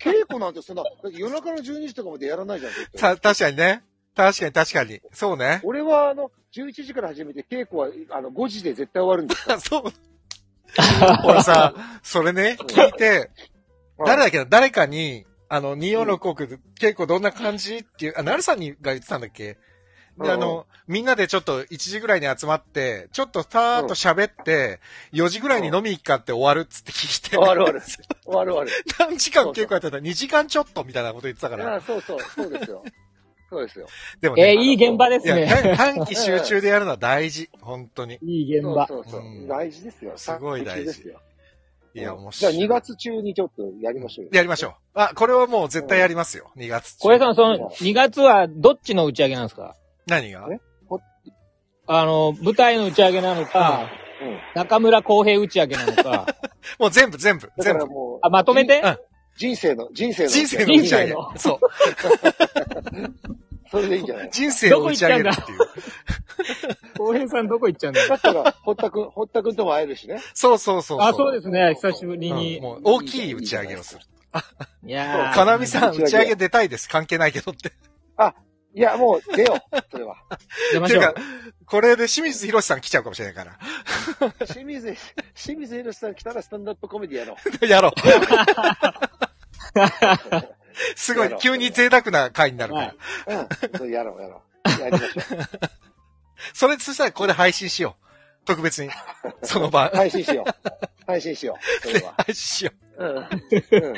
[0.00, 3.84] 稽古なんてそんな、だって夜中の12時とかまでやらないじゃん、絶対た、確かにね。
[4.16, 5.00] 確かに確かに。
[5.12, 5.60] そうね。
[5.62, 9.92] 俺はあの、11時から始めて稽古は、あの、5時で絶対終わるんですか そう。
[11.24, 13.30] 俺さ、それね、 聞いて、
[13.98, 14.06] ら。
[14.06, 14.44] 誰だっけな？
[14.46, 17.76] 誰かに、あの、2466、稽古どんな感じ？
[17.78, 19.58] っていう、あ、なるさんにが言ってたんだっけ？
[20.18, 24.80] で、あの、みんなでちょっと1時ぐらいに集まって、ちょっとたーっと喋って、
[25.12, 27.36] 4時ぐらいに飲み行くかって終わるっつって聞いて。
[27.36, 27.80] 終わる終わる。
[28.26, 28.84] 終わる終わる。
[28.98, 29.96] 何時間稽古やってた？
[29.98, 31.74] ら2時間ちょっとみたいなこと言ってたかいら。
[31.74, 32.82] や、そうそう、そうですよ。
[33.50, 33.86] そうですよ。
[34.20, 35.46] でもね、えーいい現場ですいや、ね。
[35.76, 37.48] 短短期集中でやるのは大事。
[37.60, 38.18] 本当に。
[38.22, 38.86] いい現場。
[38.86, 40.12] そうそうそううん大事ですよ。
[40.16, 41.20] すごい大事ですよ。
[41.94, 42.52] いや、うん面白い。
[42.54, 44.30] じゃあ2月中にちょっとやりましょうよ。
[44.34, 44.72] やりましょう。
[44.94, 46.50] あ、これはもう絶対やりますよ。
[46.56, 47.08] 2月中。
[47.08, 49.74] 小江さん、その、2月はどっちの打ち上げなんですか？
[50.06, 50.46] 何が？
[50.52, 50.58] え？
[51.90, 53.88] あの、舞台の打ち上げなのか、
[54.20, 54.38] うん。
[54.54, 56.26] 中村公平打ち上げなのか、
[56.78, 57.46] もう全部全部。
[57.46, 57.78] だか全部。
[57.80, 58.98] らもう、あ、まとめてうん
[59.38, 60.28] 人生の、人生の。
[60.28, 61.32] 人生の打人ち上げ生の。
[61.38, 61.60] そう。
[63.70, 64.30] それでいいんじゃない？
[64.30, 65.58] 人生を打ち上げるっていう。
[66.96, 68.02] 公平さんどこ行っちゃうんだ？
[68.02, 68.08] よ。
[68.08, 70.20] だったら、堀田くん、堀田くんとも会えるしね。
[70.34, 71.00] そうそうそう。
[71.00, 71.74] あ、そうですね。
[71.74, 72.60] 久しぶりうんに。
[72.60, 74.00] もう大きい打ち上げをする。
[74.84, 76.88] いやーかなみさん、打ち上げ出たいです。
[76.88, 77.72] 関係ないけどって。
[78.74, 80.16] いや、もう出よう、それは。
[80.72, 81.20] 出ましょうていうか。、
[81.64, 83.58] これで清水博さん来ちゃうかもしれないから。
[84.46, 84.94] 清水、
[85.34, 87.66] 清水宏さん来たらスタンダップコメディやろう。
[87.66, 87.92] やろう。
[90.96, 92.94] すごい急に贅沢な回になるかは
[93.26, 93.38] らい。
[93.38, 93.78] うん。
[93.78, 94.80] それやろう、やろう。
[94.80, 95.22] やりましょ
[96.54, 98.08] それ、そしたらここで配信しよう。
[98.46, 98.90] 特別に。
[99.42, 99.92] その場う。
[99.96, 101.06] 配信しよう。
[101.06, 101.86] 配信しよう。
[101.86, 102.14] それは。
[102.16, 103.08] 配信しようん。
[103.08, 103.92] うん。
[103.92, 103.96] う。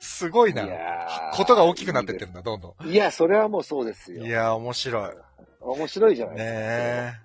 [0.00, 0.66] すごいな。
[1.32, 4.22] ことが大きくなってってるんだ、どんどいや、それはもうそうですよ。
[4.22, 4.26] ん。
[4.26, 5.10] いやー、面白い。
[5.60, 6.60] 面白いじゃないねですか。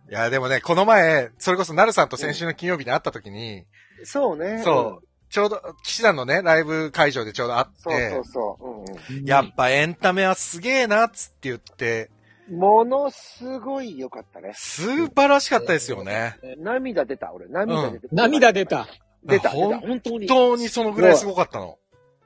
[0.10, 0.12] え。
[0.12, 3.65] いや、でもね、この前、それこそ、なるさんと先週の金曜日に会った時に、
[4.04, 4.62] そうね。
[4.63, 8.65] そう、ちょうど、騎士団のね、ライブ会場でちょうど会そうって、そうそう。
[8.67, 9.25] うんうん。
[9.25, 12.11] やっぱエンタメはすげえな、っつって言って、
[12.49, 14.51] ものすごい良かったね。
[14.55, 16.37] 素晴らしかったですよね。
[16.57, 17.47] 涙出た、俺。
[17.47, 18.07] 涙出た。
[18.11, 18.65] 涙出。
[18.65, 18.87] た。
[19.23, 19.79] 出た、出た。
[19.79, 20.27] 本当に。
[20.27, 21.77] 本当にそのぐらいすごかったの。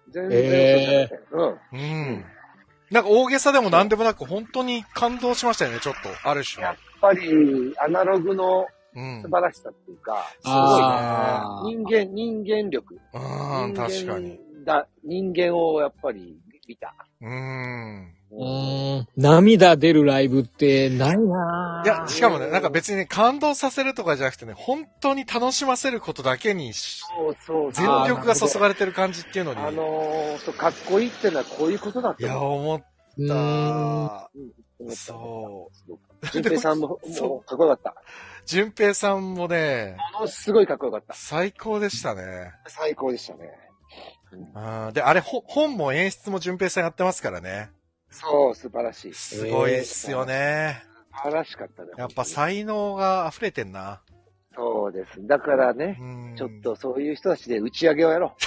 [0.09, 1.19] 全然嘘じゃなくて。
[1.31, 1.59] うん。
[1.73, 1.77] う
[2.17, 2.25] ん。
[2.89, 6.09] なんか大げさでも何でもなく、本当に感動しましたよね、ちょっと。
[6.27, 6.71] ある種や。
[6.73, 8.65] っぱり、アナログのうん。
[9.23, 11.86] 素晴らしさっていうか、すごいね。
[11.86, 12.99] 人間、人間力。
[13.13, 14.39] うん、確かに。。
[14.65, 16.95] だ、人間をやっぱり見た。
[17.21, 18.12] うん。
[18.31, 19.08] うーん。
[19.17, 28.08] 涙出るライブってないないや、しかもね、なんか別にね、感動させるとかじゃなくてね、本当に楽しませることだけにし、そうそう全そう。
[28.08, 32.84] 力が注がれてる感じっていうのに、あのー、そう、かっこいいってのはこういうことだっいや、た思思っ
[33.17, 33.25] うー
[34.05, 34.08] ん。
[34.08, 34.29] た。
[34.95, 35.69] そ
[36.34, 37.95] 純平さんも、 そうもうかっこよかった。
[38.45, 41.13] 淳平さんもね、ものすごいかっこよかった。
[41.13, 42.51] 最高でしたね。
[42.67, 43.51] 最高でしたね。
[44.31, 47.71] うんで、あれ、ほ本も演出も淳平さんやってますからね。
[48.10, 49.13] そう、素晴らしい。
[49.13, 50.84] すごいっすよね。
[51.13, 51.89] 素晴らしかったね。
[51.97, 54.01] やっぱ才能が溢れてんな。
[54.55, 55.25] そうです。
[55.27, 58.38] だからねう、んちょっとそういう人たちで打ち上げをやろ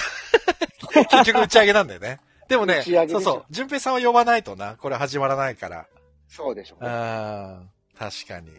[1.11, 2.19] 結局打ち上げなんだよね。
[2.47, 4.75] でもねそうそう、淳平さんは呼ばないとな。
[4.77, 5.81] これ始まらないから。
[5.81, 5.85] う。
[6.27, 6.87] そうでしょうう。
[6.87, 7.69] ん。
[7.97, 8.51] 確かに。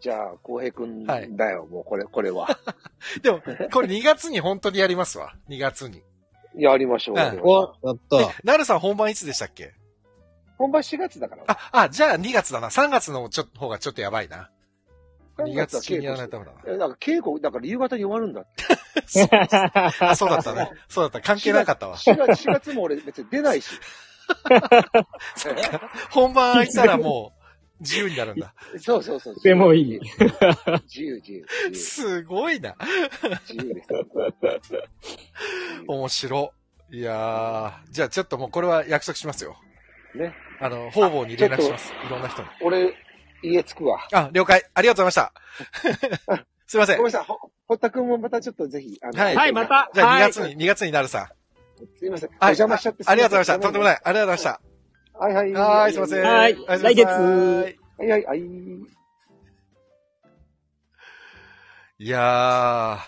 [0.00, 2.58] じゃあ、浩平くんはいだよ、もうこれ、これは。
[3.22, 3.40] でも、
[3.72, 5.34] これ2月に本当にやりますわ。
[5.48, 6.02] 2月に。
[6.56, 7.16] やりましょう。
[7.16, 8.34] うんやった。
[8.44, 9.74] なるさん本番いつでしたっけ？
[10.58, 11.44] 本番4月だから。
[11.46, 12.68] あ、あ、じゃあ2月だな。
[12.68, 14.50] 3月のちょっと方がちょっとやばいな。
[15.38, 16.58] 2 3月は中にやらないとダメだな。
[16.66, 19.98] えだから稽古、だから夕方に終わるんだって。
[20.00, 20.70] あ、 そうだったね。
[20.88, 21.20] そうだった。
[21.20, 21.96] 関係なかったわ。
[21.98, 23.78] 4月、4月も俺別に出ないし。
[26.10, 27.35] 本番空いたらもう、
[27.80, 28.54] 自由になるんだ。
[28.78, 29.34] そうそうそう。
[29.42, 30.00] でもいい。
[30.00, 31.74] 自由、自由、自由。
[31.74, 32.74] すごいな。
[33.48, 33.88] 自由です。
[35.86, 36.52] 面白。
[36.90, 39.56] いやー、じゃあちょっともうこれは約束しますよ。
[40.14, 40.34] ね。
[40.60, 41.92] あの、方々に連絡します。
[42.02, 42.48] いろんな人に。
[42.62, 42.94] 俺、
[43.42, 44.00] 家着くわ。
[44.12, 44.62] あ、了解。
[44.72, 45.30] ありがとうございま
[46.30, 46.46] した。
[46.66, 47.12] すいませんごめん。
[47.12, 47.26] なさい。
[47.26, 48.98] ほ、堀田くんもまたちょっとぜひ。
[49.02, 49.66] あのはいはい、ま。
[49.66, 49.90] た。
[49.92, 51.28] じゃあ2はい月に、2月になるさ。
[51.98, 52.30] すいません。
[52.30, 52.56] おはい。
[52.56, 53.62] 邪魔しちゃってあありがとうございました。
[53.64, 53.86] とんでもい。
[53.86, 54.00] ない。
[54.02, 54.75] ありがとうございま
[55.18, 55.52] はいはい。
[55.52, 56.22] はーい、すいません。
[56.22, 58.40] はい来月はいはいはい。
[61.98, 62.98] いや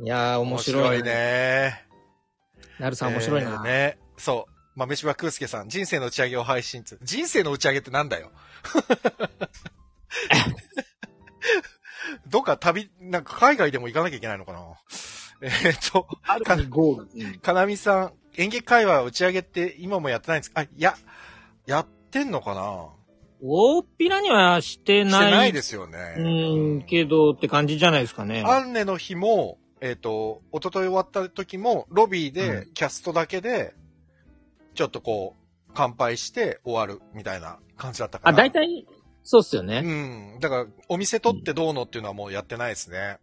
[0.00, 1.10] いやー、ー、面白いね。
[1.10, 1.84] ね。
[2.78, 3.50] なるさん面白いな。
[3.50, 3.98] えーね。
[4.16, 4.52] そう。
[4.76, 6.96] 豆柴空介さん、人生の打ち上げを配信中。
[7.02, 8.30] 人生の打ち上げってなんだよ。
[12.28, 14.60] どっか旅、なんか海外でも行かなきゃいけないのかな
[15.40, 16.06] えーっと、
[17.42, 20.96] かなみさん、演劇会話打ち上げって今もやってないんですかあ、いや、
[21.68, 22.88] やってんのかな？
[23.42, 25.30] 大っぴらにはしてしてない。
[25.30, 26.14] ないですよね。
[26.16, 26.22] う
[26.78, 28.42] ん、けどって感じじゃないですかね。
[28.44, 33.74] アンネの日も、えっ、と、一昨日終わった時も、ロビーで、キャストだけで、
[34.74, 35.36] ちょっとこ
[35.68, 38.38] う、乾杯して終わるみたいな感じだったかあ、ら。
[38.38, 38.86] 大体、
[39.22, 39.82] そうっすよね。
[39.84, 40.40] うん。
[40.40, 43.18] だから、お店取ってどうのっていうのはもうやってないですね。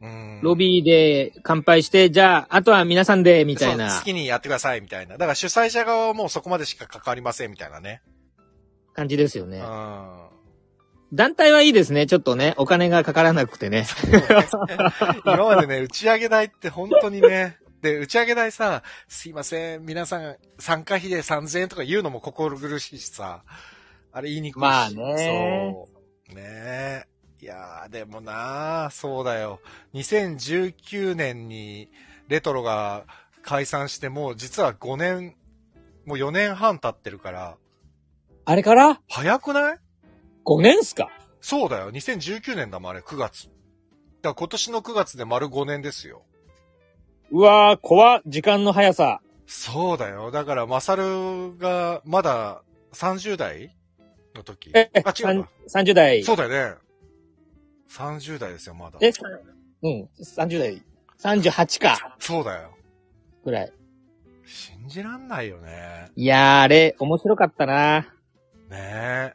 [0.00, 0.40] うん。
[0.42, 5.14] ロビーで乾杯して、じゃあ、あとは皆さんで、みたいな好きにやってくださいみたいな。
[5.14, 8.02] だから主催者側はもうそこまでしか関わりませんみたいなね。
[8.94, 9.58] 感じですよね。
[9.58, 10.28] うん。
[11.12, 12.06] 団体はいいですね。
[12.06, 13.86] ちょっとね、お金がかからなくてね。
[15.24, 23.44] 今までね、打ち上げ代って本当にね、で、打ち上げ代さ、すいません、皆さん、参加費で3000円とか言うのも心苦しいしさ、
[24.12, 24.62] あれ言いにくいし。
[24.62, 25.86] まあね
[26.28, 26.34] そう。
[26.34, 27.04] ねえ。
[27.40, 29.60] いやー、でもなー、そうだよ。
[29.94, 31.90] 2019年に
[32.26, 33.04] レトロが
[33.42, 35.36] 解散してもう実は5年、
[36.04, 37.56] もう4年半経ってるから、
[38.44, 39.00] あれから？
[39.08, 39.78] 早くない
[40.44, 41.10] ?5 年っすか？
[41.40, 41.92] そうだよ。
[41.92, 43.44] 2019年だもん、あれ、9月。
[43.44, 43.54] だか
[44.22, 46.22] ら今年の9月で丸5年ですよ。
[47.30, 49.20] うわー、怖っ時間の速さ。
[49.46, 50.30] そうだよ。
[50.30, 52.62] だから、マサルが、まだ
[52.94, 53.76] 30代
[54.34, 54.72] の時？
[54.74, 55.50] え、あ、違うか。
[55.68, 56.24] 30代。
[56.24, 56.87] そうだよね。
[57.90, 58.98] 30代ですよ、まだ。
[59.00, 59.10] え、
[59.82, 60.82] うん、30代。
[61.20, 62.16] 38か。
[62.18, 62.76] そうだよ。
[63.44, 63.72] ぐらい。
[64.44, 66.10] 信じらんないよね。
[66.16, 68.00] いやー、あれ、面白かったな。
[68.70, 69.34] ね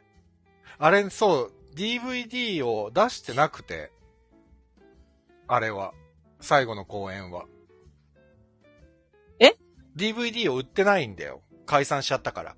[0.78, 3.90] あれ、そう、DVD を出してなくて、
[5.46, 5.92] あれは。
[6.40, 7.46] 最後の公演は。
[9.38, 9.56] え
[9.96, 11.42] ?DVD を売ってないんだよ。
[11.64, 12.56] 解散しちゃったから。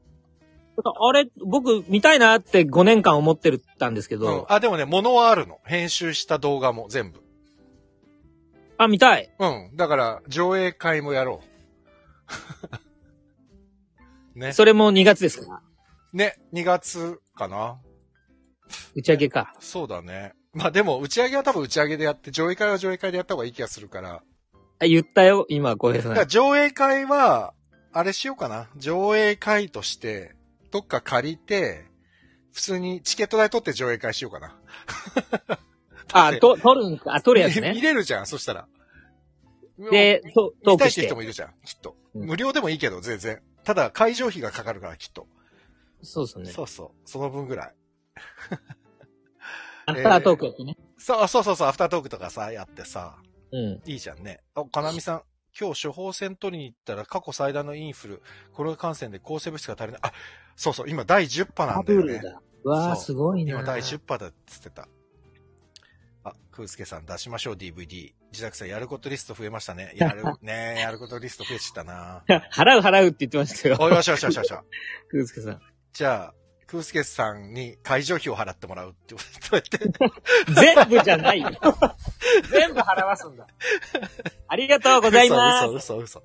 [0.84, 4.46] あれ、僕、見たいなって5年間思ってたんですけうんど、。
[4.48, 5.58] あ、でもね、物はあるの。
[5.64, 7.20] 編集した動画も全部。
[8.78, 9.30] あ、見たい。
[9.38, 9.70] うん。
[9.74, 11.40] だから、上映会もやろ
[14.34, 14.38] う。
[14.38, 14.52] ね。
[14.52, 15.62] それも2月ですか
[16.12, 17.80] ね、2月かな。
[18.94, 19.54] 打ち上げか。
[19.60, 20.34] そうだね。
[20.52, 24.22] まあでも、打ち上げは多分打ち上げでやって、上映会は上映会でやった方がいい気がするから。
[24.78, 26.28] あ、言ったよ、今、小平さん。
[26.28, 27.54] 上映会は、
[27.92, 28.68] あれしようかな。
[28.76, 30.35] 上映会として、
[30.76, 31.86] どっか借りて、
[32.52, 34.58] 普通にチケット代取って上映会しようかな。
[36.12, 37.80] あ、と、撮るんか、あ、撮るやつ見ね。
[37.80, 38.68] れるじゃん、そしたら。
[39.90, 41.16] で、と、トークして見たいって人。
[41.16, 41.96] もいるじゃん、きっと。
[42.14, 43.42] うん無料でもいいけど、全然。
[43.64, 45.26] ただ、会場費がかかるから、きっと。
[46.02, 46.44] そうですね。
[46.52, 47.08] そうそう。
[47.08, 47.74] その分ぐらい。
[49.86, 50.76] アフタートークやってね。
[50.98, 53.16] そうそうそうそう、アフタートークとかさ、やってさ、
[53.50, 53.82] うん。
[53.86, 54.42] いいじゃんね。
[54.54, 55.22] あ、かなみさん、
[55.58, 60.00] 今日処方箋取りに行ったら過去最大のインフル、コロナ感染で抗生物質が足りない。
[60.02, 60.12] あ、
[60.54, 62.20] そうそう、今第10波なんだよね。
[62.64, 63.54] わー、そうすごいな。
[63.54, 64.88] 今第10波だっつってた。
[66.24, 68.12] あ、空介さん出しましょう DVD。
[68.32, 69.94] 自宅さんやることリスト増えましたね。
[69.96, 72.24] やる、 ねえやることリスト増えちゃったな。
[72.52, 73.76] 払う払うって言ってましたよ。
[73.80, 74.64] およしよしよしよしよ。
[75.08, 75.60] 空介さん。
[75.92, 76.34] じゃあ、
[76.66, 79.14] 空介さんに会場費を払ってもらうって
[79.50, 79.78] 言って。
[80.52, 81.50] 全部じゃないよ。
[82.50, 83.46] 全部払わすんだ。
[84.48, 85.66] ありがとうございます。
[85.68, 86.22] 嘘、嘘、嘘、嘘。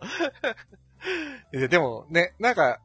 [1.51, 2.79] ででもね、なんか、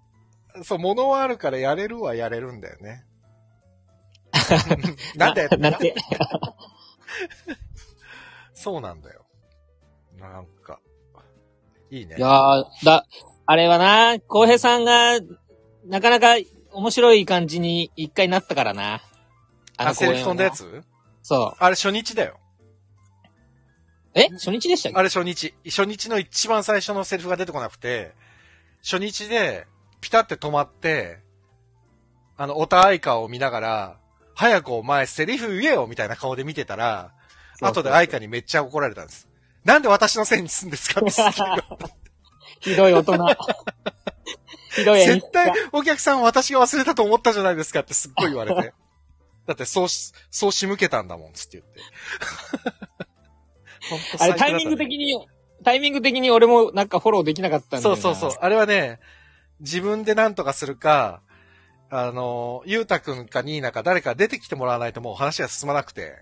[0.62, 3.04] そう、物はあるからやれるはやれるんだよね。
[5.16, 5.48] なんで？
[5.56, 5.94] なんて。
[8.52, 9.24] そうなんだよ。
[10.18, 10.80] なんか、
[11.90, 12.20] いいねい。
[12.20, 13.06] やー、だ、
[13.46, 15.18] あれはな、浩平さんが、
[15.86, 16.34] なかなか
[16.76, 19.00] 面白い感じに一回なったからな。
[19.78, 20.58] あ、セリフ飛んだやつ？
[20.58, 20.82] つ
[21.22, 21.56] そう。
[21.58, 22.38] あれ初日だよ。
[24.14, 24.28] え？
[24.28, 24.98] 初日でしたっけ？
[24.98, 25.54] あれ初日。
[25.64, 28.12] 初日の一番最初のセリフが出てこなくて、
[28.82, 29.66] 初日で
[30.02, 31.20] ピタって止まって、
[32.36, 33.96] あの、オタアイカを見ながら、
[34.34, 37.12] 早くお前セリフ言えよみたいな顔で見てたら、
[37.54, 39.28] そうそう後でアイカにめっちゃ怒られたんです。
[39.64, 41.94] なんで私のせいにするんですかってすっげえ言われて
[42.60, 43.16] ひどい大人。
[44.84, 48.74] 絶対お客さん私が忘れたと思ったじゃないですかってすっごい言われて。
[49.46, 51.80] だってそうし、そう仕向けたんだもん、つって言って。
[54.18, 55.28] あれ、タイミング的に、
[55.64, 58.30] タイミング的に俺もなんかフォローできなかったんだそうそうそう。。
[58.40, 58.98] あれはね、
[59.60, 61.22] 自分で何とかするか、
[61.88, 66.16] あの、ゆうたくんかニーナか誰か出てきてもらわないともう話が進まなくて、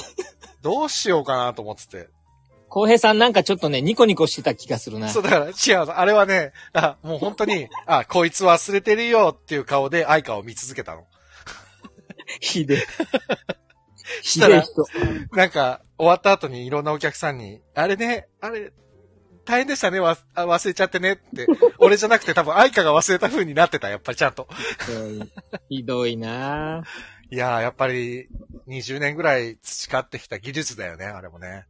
[0.60, 2.08] どうしようかなと思ってて。
[2.68, 5.20] 浩平さんなんかちょっとね、ニコニコしてた気がするなそ。
[5.20, 5.98] うだから、違うの。
[5.98, 11.06] あれはね、あ、もう本当に、あ、こいつ忘れてるよっていう顔で愛花を見続けたの。
[12.40, 12.86] ひで
[14.22, 14.64] したら。
[15.32, 18.72] なんか、終わった後にいろんなお客さんに、あれね、あれ、
[19.44, 21.46] 大変でしたね、わあ忘れちゃってねって。
[21.78, 24.46] 俺じゃなくて多分愛花が忘れた風になってた、やっぱりちゃんと。
[24.86, 25.32] ひどい
[25.70, 26.84] ひどいな
[27.30, 28.28] いやー、やっぱり、
[28.68, 31.66] 20年ぐらい培ってきた技術だよね、あれもね。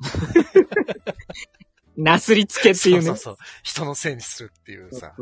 [1.96, 3.02] なすりつけっていうね。
[3.02, 3.36] そうそうそう。
[3.62, 5.14] 人のせいにするっていうさ、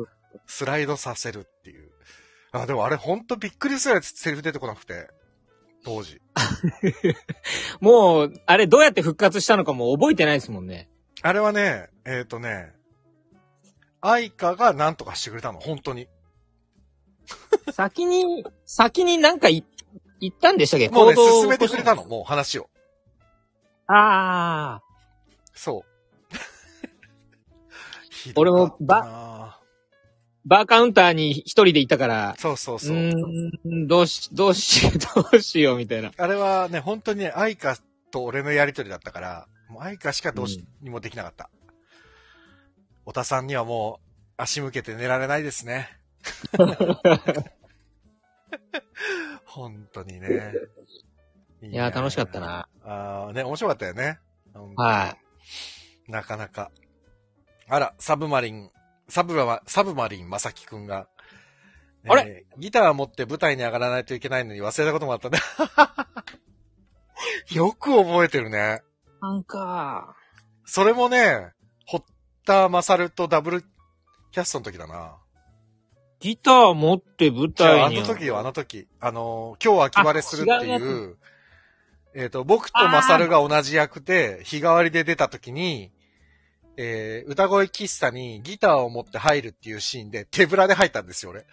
[0.46, 1.90] スライドさせるっていう。
[2.52, 5.08] あ、でもあれほんとびっくりするやつセリフ出てこなくて。
[5.86, 6.20] 当時。
[7.80, 10.90] もう、あれどうやって復活したのかもう覚えてないですもんね。
[11.22, 12.72] あれはね、えっ、とね、
[14.00, 16.08] 愛花が何とかしてくれたの、本当に。
[17.72, 19.64] 先に、先になんかい
[20.20, 20.88] 言ったんでしたっけ？
[20.88, 22.68] もうね、進めてくれたの、もう話を。
[23.88, 24.82] ああ。
[25.54, 26.34] そう。
[28.10, 29.60] ひ俺もどかったな
[30.44, 32.96] バーカウンターに一人でいたから、そうそうそう。
[32.96, 36.12] うーん、どうし、どうし、どうしようみたいな。
[36.16, 37.76] あれはね、本当にね、愛花
[38.12, 41.50] と俺のやりとりだったから、もう愛花しかどうしにもできなかった。
[43.04, 44.06] おたさんにはもう
[44.36, 45.88] 足向けて寝られないですね。
[49.44, 50.52] 本当にね。
[51.62, 52.38] いいや、楽しかった。
[52.38, 52.68] な。
[52.86, 54.18] ああ、ね、面白かったよね。
[54.76, 55.16] は
[56.08, 56.70] いなかなか。
[57.68, 58.70] あら、サブマリン、
[59.08, 61.08] サブマ、サブマリンまさきくんが。
[62.08, 62.46] あれ？
[62.58, 65.38] ギター持って舞台に上がらないといけないのに忘れたこともあったね。
[67.52, 68.82] よく覚えてるね。
[69.20, 70.14] なんか、
[70.64, 71.50] それもね、
[71.86, 72.04] 堀
[72.44, 73.62] 田勝とダブル
[74.30, 75.16] キャストの時だな。
[76.20, 77.98] ギター持って舞台に。
[77.98, 78.86] あの時よ、あの時。
[79.00, 81.18] あのー今日秋晴れするっていう、
[82.18, 85.92] えっ、と、僕とマサルが同じ役で、日替わりで出た時に、
[86.78, 91.44] えー、歌声喫茶にギターを持って入るっていうシーンで手ぶらで入ったんですよ、俺。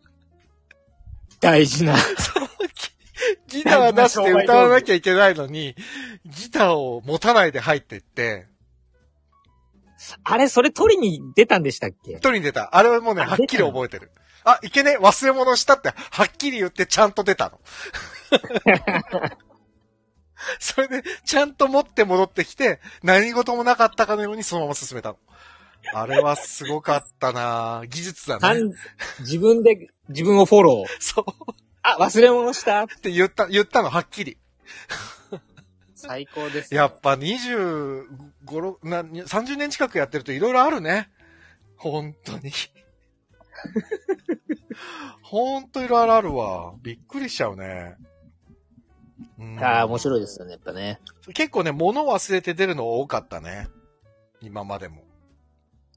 [1.40, 1.96] 大事な。
[3.48, 5.74] ギター出して歌わなきゃいけないのに、
[6.26, 8.48] ギターを持たないで入っていって、
[10.22, 12.12] あれ、それ取りに出たんでしたっけ？
[12.12, 12.76] 一人に出た。
[12.76, 14.12] あれはもうね、あはっきり覚えてる。
[14.44, 17.58] あ、いけねえ、忘れ物したって、はっきり言ってちゃんと出たの。
[20.60, 25.18] それで、ちゃんと持って戻ってきて、何事もなかったかのようにそのまま進めたの。
[25.94, 28.40] あれはすごかったな技術だね。
[28.40, 28.72] 単
[29.20, 30.96] 自分で、自分をフォロー。
[31.00, 31.24] そう。
[31.82, 34.38] あ、忘れ物したって言った、言ったの、はっきり。
[35.94, 36.74] 最高です。
[36.74, 38.06] やっぱ25、
[38.46, 41.10] 6な30年近くやってると色々あるね。
[41.76, 42.52] 本当に。
[45.22, 46.74] 本当いろいろあるわ。
[46.82, 47.96] びっくりしちゃうね。
[49.38, 51.00] うんああ、面白いですよね、やっぱね。
[51.34, 53.68] 結構ね、物忘れて出るの多かったね。
[54.40, 55.04] 今までも。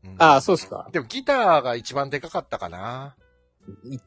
[0.04, 0.90] うんああ、そうですか。
[0.92, 3.16] でもギターが一番でかかったかな。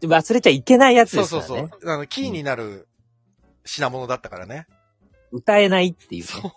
[0.02, 1.68] 忘れちゃいけないやつそうですからね。
[1.70, 1.90] そうそう。
[1.90, 2.88] あの、キーになる
[3.64, 4.66] 品物だったからね。
[5.30, 6.52] 歌えないっていうね、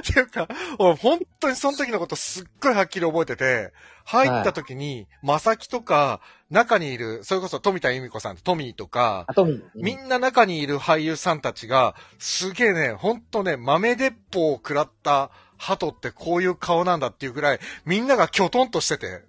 [0.00, 0.48] っ ていうか、
[0.78, 3.72] 俺本当にその時のことすっごいはっきり覚えてて、
[4.04, 19.22] 入った時に、まさきとか、中にいる、それこそ富田由美子さんとトミーとか、あと、みみんな中にいる俳優さんたちが、すげえね、ほんとね、豆鉄砲を食らった鳩ってこういう顔なんだっていうぐらい、みんながキョトンとしてて、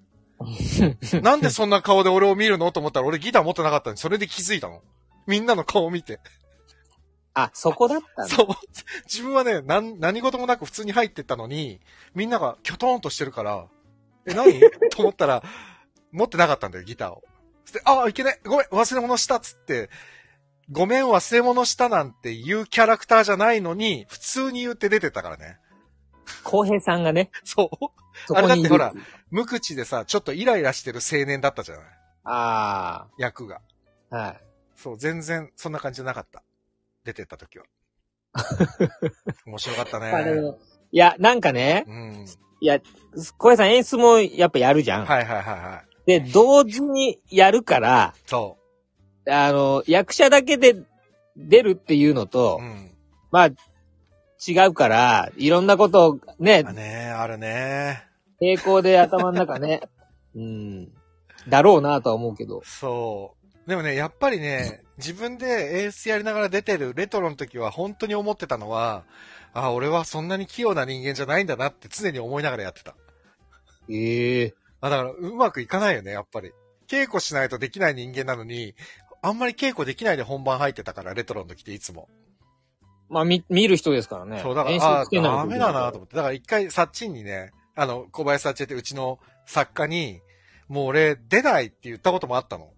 [1.22, 2.72] なんでそんな顔で俺を見るの？
[2.72, 4.82] と思ったら俺ギター持ってなかったのに、それで気づいたの。
[5.28, 6.20] みんなの顔を見て。
[7.36, 8.36] あ、そこだったんだ。
[8.36, 8.48] そう。
[9.06, 11.80] 自分はね、なん、何事もなく普通に入ってったのに、
[12.14, 13.68] みんながキョトンとしてるから、
[14.26, 14.60] え、何？
[14.92, 15.44] と思ったら、
[16.12, 17.24] 持ってなかったんだよ、ギターを。
[17.66, 19.90] そして、あ、いけねごめん、忘れ物したっつって、
[20.72, 25.58] ごめん、忘れ物したなんていうキャラクターじゃないのに、普通に言って出てたからね。
[26.44, 27.70] 浩平さんがね、 そう。
[28.28, 28.94] そあれだってほら、
[29.32, 31.86] 無口でさ、ちょっとイライラしてる青年だったじゃない
[32.26, 33.60] あ役が。
[34.12, 34.42] あ、はい。
[34.76, 36.44] そう、全然そんな感じじゃなかった。
[37.04, 37.66] 出てった時は。
[39.46, 40.36] 面白かったあね。
[40.36, 40.58] の
[40.92, 42.26] いや、なんかね、うん。
[42.26, 42.28] い
[42.62, 42.80] いや、
[43.38, 45.06] 小平さん演出もやっぱやるじゃん。
[45.06, 45.96] はいはいはいはい。
[46.06, 48.58] で、同時にやるから、そ
[49.30, 50.76] あの、役者だけで
[51.36, 52.28] 出るっていうのう。
[52.28, 52.92] と、うん。
[53.32, 53.48] まあ、
[54.46, 58.04] 違うから、いろんなことをねあ、ねあるね。
[58.42, 59.82] 並行で頭の中ね、
[60.36, 60.92] うん、
[61.48, 62.62] だろうなとは思うけど。
[62.66, 63.43] そう。
[63.68, 69.06] でもね、やっぱりね、自分で演出やりながら出てるレトロの時は本当に思ってたのは、
[69.54, 72.96] あ、俺はそんなに器用な人間じゃないんだなって常に思いながらやってた。
[73.90, 76.52] ええあ、だからうまくいかないよね、やっぱり。
[76.88, 78.76] 稽古しないとできない人間なのに、
[79.22, 82.10] あんまり稽古できないで本番入ってたから、レトロの時っていつも。
[83.10, 84.42] まあ、み、見る人ですからね。
[84.42, 86.16] そう、だから、演あ出つけないとダメだなと思って。
[86.18, 90.22] だから一回、サッチンにね、あの、小林サッチンってうちの作家に、
[90.68, 92.70] もう俺、出ないって言ったこともあったの。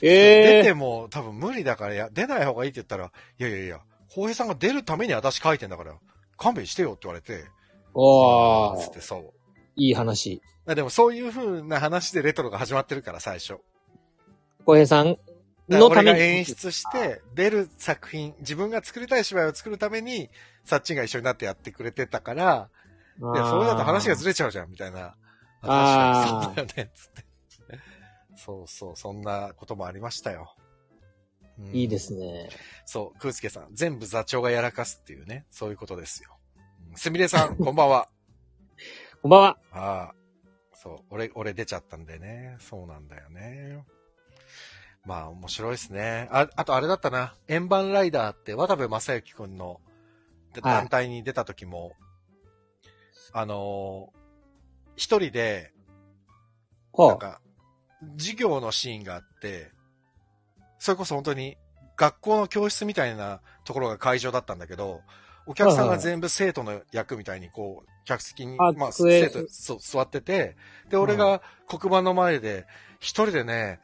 [0.00, 5.94] 出ええても多分無理だから、いや、出ない方がいいって言ったら、いやいやいや、浩平さんが出るために私書いてんだから、
[6.36, 7.44] 勘弁してよって言われて、
[7.94, 9.32] おーつってそう。
[9.76, 10.42] いい話。
[10.66, 13.58] あでもそういう風な話でレトロが始まってるから、最初。
[14.64, 15.18] 小平さん
[15.68, 16.20] のために。
[16.20, 20.30] 演出して、出る作品、自分が作りたい芝居を作るために、
[20.64, 22.70] サッチンが一緒になってやってくれてたから、
[23.20, 25.14] いや、それだと話がずれれちゃうじゃん、みたいな。
[25.62, 27.24] あー確かにそうだよね、つって。
[28.44, 30.54] そうそう、そんなこともありましたよ。
[31.58, 32.48] うんいいですね。
[32.84, 36.36] そう、空介さん、全部座長がやらかすっていうね、そういうことですよ。
[36.90, 38.08] うんすみれさん、 こんばんは。
[39.22, 39.58] こんばんは。
[39.70, 40.14] ああ、
[40.74, 42.56] そう、俺、俺出ちゃったんでね。
[42.60, 43.82] そうなんだよね。
[45.06, 46.28] まあ、面白いですね。
[46.30, 47.34] あ、あとあれだったな。
[47.48, 49.80] 円盤ライダーって渡部正幸くんの
[50.62, 51.92] 団体に出た時も、
[53.32, 54.24] あのー
[54.96, 55.72] 一人で。
[56.96, 57.40] なんか、
[58.16, 59.70] 授業のシーンがあって、
[60.78, 61.56] それこそ本当に
[61.96, 65.02] 学校の教室みたいなところが会場だったんだけど、
[65.46, 70.56] お客さんが全部生徒の役みたいにこう、客席に、あまあ、机生徒そう座ってて、
[70.90, 72.66] で、俺が黒板の前で、
[73.00, 73.80] 一人でね、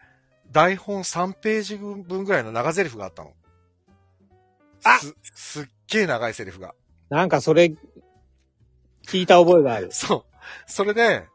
[0.50, 3.32] 台本3ページ分ぐらいの長台詞があったの。
[4.84, 6.74] あす、すっげえ長いセリフが。
[7.08, 7.72] なんかそれ、
[9.06, 9.88] 聞いた覚えがある。
[9.92, 10.24] そう。
[10.66, 11.26] それで、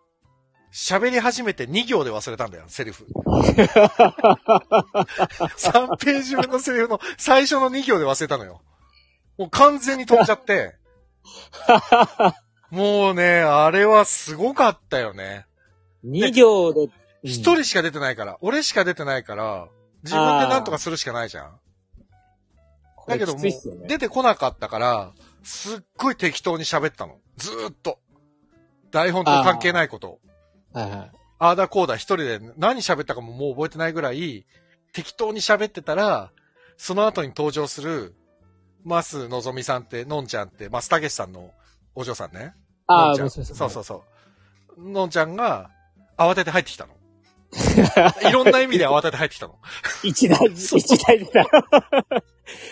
[0.75, 3.07] 喋り始めて2行で忘れたんだよ、セリフ。
[3.23, 8.61] 3ページ分のセリフの最初の2行で忘れたのよ。
[9.37, 10.75] もう完全に飛んじゃって。
[12.71, 15.45] もうね、あれはすごかったよね。
[16.03, 16.89] 2行で。
[17.23, 19.69] 一人しか出てないから、俺しか出てないから、
[20.03, 21.57] 自分で何とかするしかないじゃん。
[23.07, 23.43] だけどもう、
[23.87, 27.17] 出てこなかったから、すっごい適当に喋ったの。
[27.37, 27.99] ずーっと。
[28.91, 30.19] 台本と関係ないことを。
[30.79, 31.11] はいはい。
[31.37, 34.45] ああだこうだ一人で何喋ったかももう覚えてないぐらい、
[34.93, 36.31] 適当に喋ってたら、
[36.77, 38.15] その後に登場する、
[38.83, 41.51] マスのぞみさんって、のんちゃんって、マスたけしさんの
[41.95, 42.53] お嬢さんね。
[42.87, 44.03] ああ、そうそうそ
[44.77, 44.91] う。
[44.91, 45.71] のんちゃんが、
[46.17, 46.93] 慌てて入ってきたの。
[48.29, 49.59] いろんな意味で慌てて入ってきたの。
[50.03, 51.45] 一台、 一台でだ。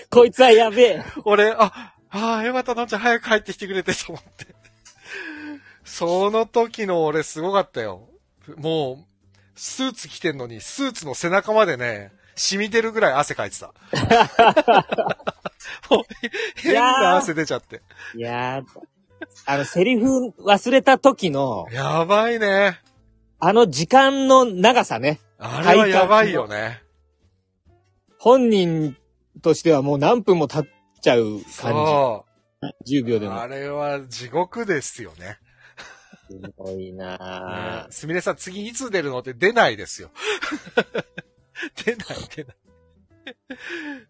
[0.09, 1.03] こいつはやべえ。
[1.25, 4.55] 俺、あ、ああ、よかった、のんちゃん早く入ってきてくれてと思って。
[5.83, 8.07] その時の俺すごかったよ。
[8.57, 9.05] もう、
[9.55, 13.67] スーツ着てんのに、スーツの背中までね、染み出るぐらい汗かいてた。
[15.89, 16.03] もう、
[16.55, 17.81] 変な汗出ちゃって。
[18.15, 18.65] いやー、
[19.45, 22.79] あの、セリフ忘れた時の、やばいね。
[23.39, 25.19] あの時間の長さね。
[25.37, 26.81] あれはやばいよね。
[28.17, 28.95] 本人
[29.41, 30.71] としてはもう何分も経っ
[31.01, 32.25] ちゃう感そ
[32.85, 32.99] じ。
[32.99, 33.29] 10秒でう。
[33.29, 33.41] も。
[33.41, 35.37] あれは地獄ですよね。
[36.29, 37.91] すごいなねぁ。
[37.91, 40.11] すみれさん、次いつ出るのって出ないですよ。
[41.85, 42.55] 出ない、出ない。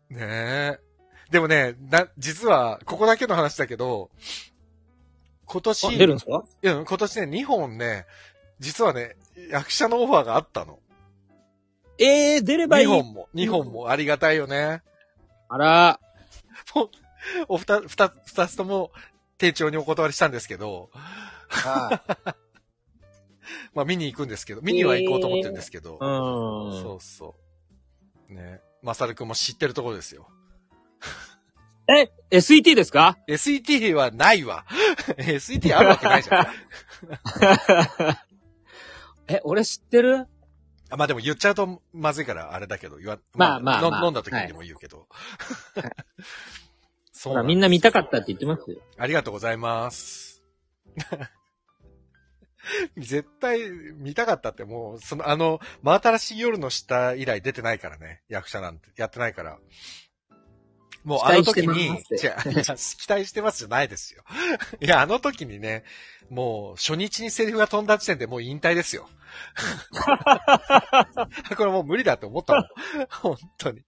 [0.09, 0.79] ねえ。
[1.31, 4.11] でもね、な、実は、ここだけの話だけど、
[5.45, 6.43] 今あ年、出るんですか？
[6.61, 8.05] いや、今年ね、2本ね、
[8.59, 9.17] 実はね、
[9.49, 10.79] 役者のオファーがあったの。
[11.99, 12.87] ええー、出ればい2い。
[12.87, 14.81] 本も、2本もありがたいよね。
[15.49, 15.99] あら、
[17.47, 18.91] お二、二、二つとも、
[19.37, 20.89] 丁重にお断りしたんですけど、
[21.65, 22.03] あ
[23.73, 26.05] まあ見に行くんですけど、見には行こうと思ってるんですけど、う
[26.79, 26.81] ん。
[26.81, 27.35] そうそ
[28.29, 28.33] う。
[28.33, 28.61] ね。
[28.81, 30.27] まさるくんも知ってるところですよ。
[31.87, 34.65] え、SET ですか？SET はないわ。
[35.17, 36.47] SET あるわけないじゃん。
[39.27, 40.27] え、俺知ってる？
[40.89, 45.07] あまあでも言っちゃうとまずいからあれだけど、言わ、まあまあまあの飲んだ時にでも言うけど。
[47.11, 48.77] そほら、うみんな見たかっったって言ってますよ。
[48.97, 50.43] ありがとうございます。
[52.97, 58.21] 絶対見たかったってもう、その、あの、真新しい夜の下以来出てないからね。
[58.29, 58.89] 役者なんて。
[58.95, 59.59] やってないから。
[61.03, 64.23] もうあの時に、期待してますじゃないですよ。
[64.79, 65.83] いや、あの時にね、
[66.29, 69.09] もう初日にセリフが飛んだ時点でもう引退ですよ。
[71.57, 72.63] これもう無理だと思ったもん。
[73.09, 73.81] 本当に。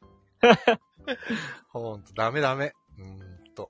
[1.69, 2.73] 本当ダメダメ。
[2.97, 3.69] うーんと。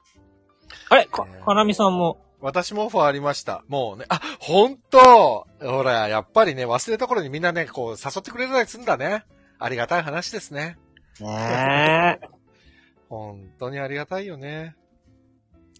[0.89, 2.24] あれか、かなみさんも。
[2.45, 3.63] 私もオファーありました。
[3.67, 9.25] もうね、あ、本当ほら、やっぱりね、忘れた頃にみんなね、こう、誘ってくれたりするんだね。
[9.57, 10.77] ありがたい話ですね。
[11.19, 12.27] ねえ。
[13.09, 14.75] 本当にありがたいよね。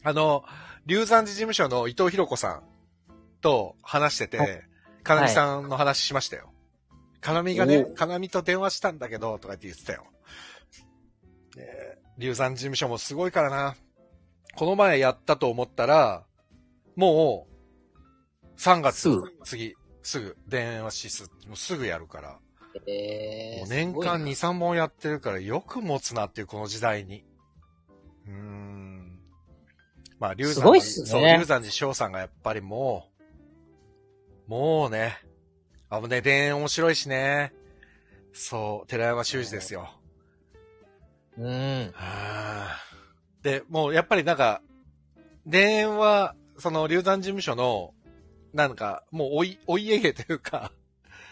[0.04, 0.44] あの、
[0.88, 2.64] 龍山寺事務所の伊藤博子さん
[3.42, 4.64] と話してはて、
[5.04, 6.52] かなみさんの話しましたよ。
[7.22, 10.06] かなみがねお、かなみと電話したんだけど、とかって言ってたよ。
[11.58, 11.64] ね
[12.18, 13.76] 龍山寺事務所もすごいからな。
[14.56, 16.26] この前やったと思ったら、
[16.96, 22.40] もう、3月、すぐ次、すぐ、電話しす、もうすぐやるから。
[22.88, 27.24] えもう年間2、3本やってるからよく持つなっていうこの時代に。
[28.28, 29.20] うーん。
[30.20, 33.10] まあ、龍山すごいっすねそう、龍山寺翔さんがやっぱりも
[34.48, 35.18] う、もうね、
[35.90, 37.54] あ、もうね、田園面白いしね。
[38.34, 39.90] そう、寺山修司ですよ。
[41.38, 41.92] うん。
[41.94, 42.78] はあ
[43.42, 44.62] で、もうやっぱりなんか、
[45.50, 47.94] 田園は、その龍山事務所の、
[48.54, 50.72] なんか、もうおい、お家芸というか、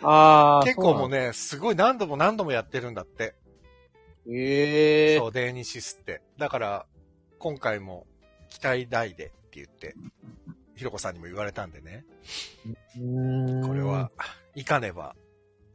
[0.01, 0.63] ああ。
[0.63, 1.34] 結構もうね。
[1.34, 3.36] すごい何度も何度もやってるんだって。
[4.30, 6.21] ええそう、デーニシスって。
[6.38, 6.86] だから、
[7.39, 8.05] 今回も
[8.49, 9.95] 期待大でって言って、
[10.76, 12.05] ひろこさんにも言われたんでね。
[13.65, 14.11] これは。、
[14.55, 15.15] いかねば、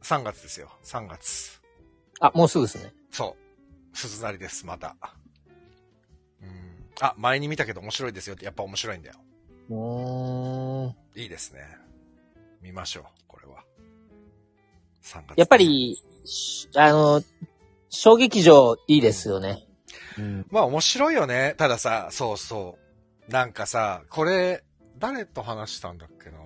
[0.03, 1.61] 3月ですよ、3月。
[2.19, 2.93] あ、もうすぐですね。
[3.11, 3.35] そ
[3.93, 3.97] う。
[3.97, 4.95] 鈴なりです、また。
[6.41, 6.89] うん。
[7.01, 9.15] あ、前に見たけど面白いですよって、やっぱ面白いんだよ。
[9.69, 10.95] うーん。
[11.15, 11.61] いいですね。
[12.61, 13.63] 見ましょう、これは。
[15.03, 15.37] 3月。
[15.37, 17.21] やっぱ、り、しあの、
[17.89, 19.65] 小劇場いいですよね。
[20.17, 20.45] うん。
[20.49, 21.55] まあ面白いよね。
[21.57, 22.77] たださ、そうそ
[23.27, 23.31] う。
[23.31, 24.63] なんかさ、これ、
[24.97, 26.37] 誰と話したんだっけな。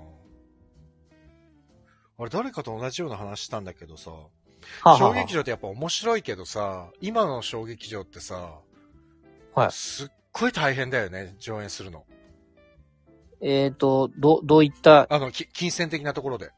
[2.19, 4.11] あれ、誰かと同じような話したんだけどさ、
[4.97, 8.59] 小劇場ってやっぱ面白いけどさ、今の小劇場ってさ、
[9.55, 12.05] はいすっごい大変だよね、上演するの。
[13.43, 16.51] えっ、と、ど、どういった、あの、き金銭的なところで。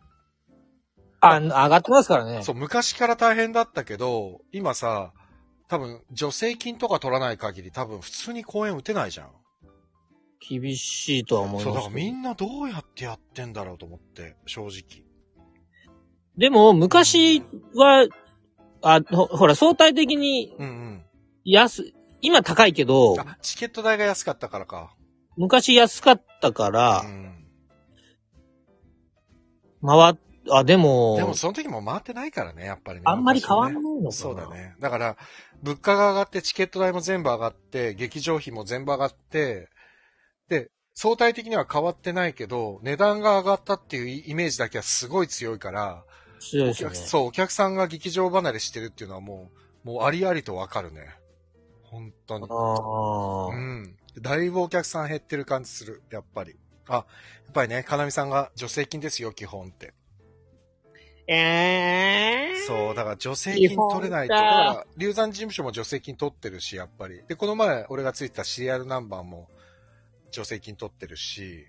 [1.20, 2.44] あ、上がってますからね。
[2.44, 5.12] そう、昔から大変だったけど、今さ、
[5.68, 9.32] 多分、助成金とか取らない限り多分普通に公演打てないじゃん。
[10.48, 11.96] 厳しいとは思いそう、ますけど。
[11.96, 15.04] だからみんなどうやってやってんだろうと思って、正直。
[16.38, 17.42] でも、昔
[17.74, 18.08] は、
[18.84, 21.06] あ、ほほら、相対的にうんうん。
[21.46, 24.96] 安、今高いけど、あ、チケット代が安かったからか。
[25.38, 27.36] 昔安かったからう、ん。
[29.86, 30.16] 回っ、
[30.52, 33.04] あ、でも、でもその時も回ってないからね、やっぱりね。
[33.06, 34.12] あんまり変わんないのかな。
[34.12, 34.50] そうだ。
[34.50, 34.76] ね。
[34.80, 35.18] だから、
[35.64, 39.70] 物価が上がって、チケット代も全部上がって、劇場費も全部上がって、
[40.50, 46.04] で、相対的には変わってないけど、値段が上がったっていうイメージだけはすごい強いから、
[46.40, 46.96] 強いですよね。
[46.96, 49.50] そう、お客さんが劇場離れしてるっていうのはも
[49.84, 51.02] う、もうありありとわかるね。
[51.84, 52.48] 本当に。
[52.50, 53.48] ああ。
[53.48, 53.98] うん。
[54.22, 56.56] だいぶお客さん減ってる感じする、やっぱり。
[56.88, 57.06] あ、やっ
[57.54, 59.94] ぱりね、かなみさんが助成金ですよ、基本って。
[61.28, 64.34] ええそう、だから助成金取れないと。
[64.34, 67.22] だかから、流山事務所も助成金取ってるし、やっぱり。
[67.28, 69.50] で、この前、俺がついたシリアルナンバーも
[70.32, 71.68] 助成金取ってるし。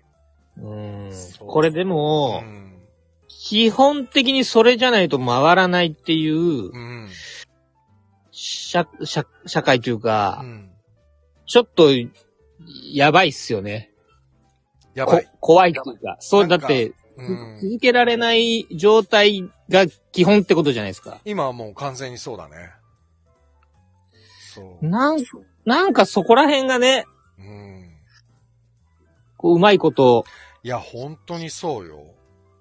[0.57, 2.87] うんこれでうも、ん。
[3.27, 7.09] 基本的にそれじゃないと回らないっていうう、ん。
[8.31, 10.71] 社、社、社会というか、うん。
[11.45, 11.89] ちょっと、
[12.93, 13.91] やばいっすよね。
[14.83, 15.31] こやばい。
[15.39, 16.17] 怖いっていうか。
[16.19, 17.59] そう、だなんかって、うん。
[17.61, 21.19] 続けられない状態が基本ってことじゃないですか。
[21.25, 22.71] 今はもう完全にそうだね。
[24.53, 24.85] そう。
[24.85, 25.17] なん、
[25.65, 27.05] なんかそこら辺がね、
[27.39, 27.91] うん。
[29.37, 30.25] こう、うまいこと、
[30.63, 32.03] いや、本当にそうよ。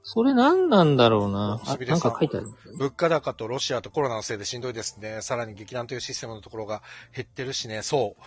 [0.03, 1.61] それ何なんだろうな。
[1.65, 2.47] あすみれさんなんか書いてある。
[2.79, 5.21] 物価高とロシアとコロナのせいでしんどいですね。
[5.21, 6.83] さらに劇団というシステムのところが
[7.13, 7.83] 減ってるしね。
[7.83, 8.23] そう。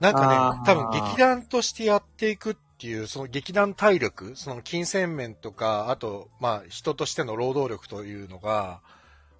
[0.00, 8.80] なんかね、多分劇団としてやっていくっていう、その劇団体力、その金銭面とか、あと、まあ、人としての労働力というのが、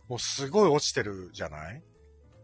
[0.09, 1.82] もうすごい落ちてるじゃない？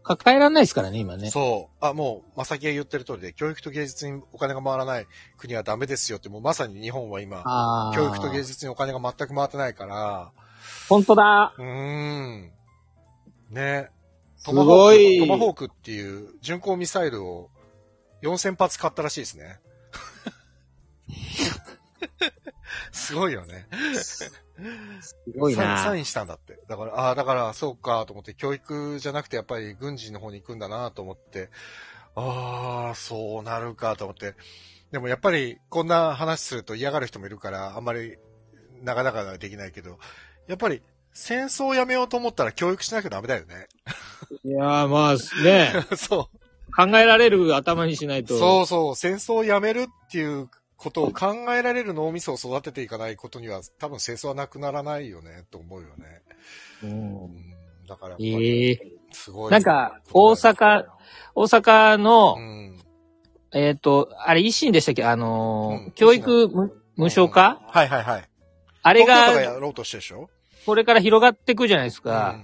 [0.03, 1.29] 抱えられないですからね、今ね。
[1.29, 1.85] そう。
[1.85, 5.05] あ、もう、まさきが言ってる通りで、教育と芸術にお金が回らない
[5.37, 7.43] 国はダメですよって、もうまさに日本は今。
[7.95, 10.31] 教育と芸術にお金が全く回ってないから、
[10.89, 11.53] 本当だ。
[11.57, 12.51] うーん。
[13.51, 13.89] ね。
[14.37, 15.27] すトマホーク。
[15.27, 17.51] トマホークっていう巡航ミサイルを
[18.21, 19.59] 4000発買ったらしいですね。
[22.91, 23.67] すごいよね。
[25.01, 25.95] すごいサインサな。
[25.95, 26.59] インしたんだって。
[26.67, 31.49] だから、ああ、だから、そうか、と思って、教育じゃなくて、やっぱり軍事の方に行くんだなと思って、
[32.15, 34.35] ああ、そうなるかと思って。
[34.91, 38.17] でもやっぱりこんな話すると嫌がる人もいるから、あんまり
[38.81, 39.97] なかなかできないけど、
[40.47, 40.81] やっぱり
[41.13, 43.67] 戦争をやめようと思ったら教育しなきゃダメだよね。
[44.43, 46.40] いやーまあ、ね、 そう。
[46.75, 48.37] 考えられる頭にしないと。
[48.37, 56.21] そうそう、戦争をやめるっていうことを考えられる脳みそを育てていかないことには、多分戦争はなくならないよね、と思うよね。
[56.83, 56.87] う。
[56.87, 56.93] うん
[57.25, 57.29] ん、
[57.87, 58.79] だからええ
[59.11, 59.51] すごい。
[59.51, 60.85] なんか、大阪、
[61.35, 62.77] 大阪のう、ん。
[63.53, 65.03] えっ、と、あれ、維新でしたっけ？
[65.03, 68.29] あのーうん教育無無償化、はいはいはい。
[68.83, 70.29] あれがが、やろうとしてるでしょ？
[70.65, 72.39] これから広がっていくじゃないですか。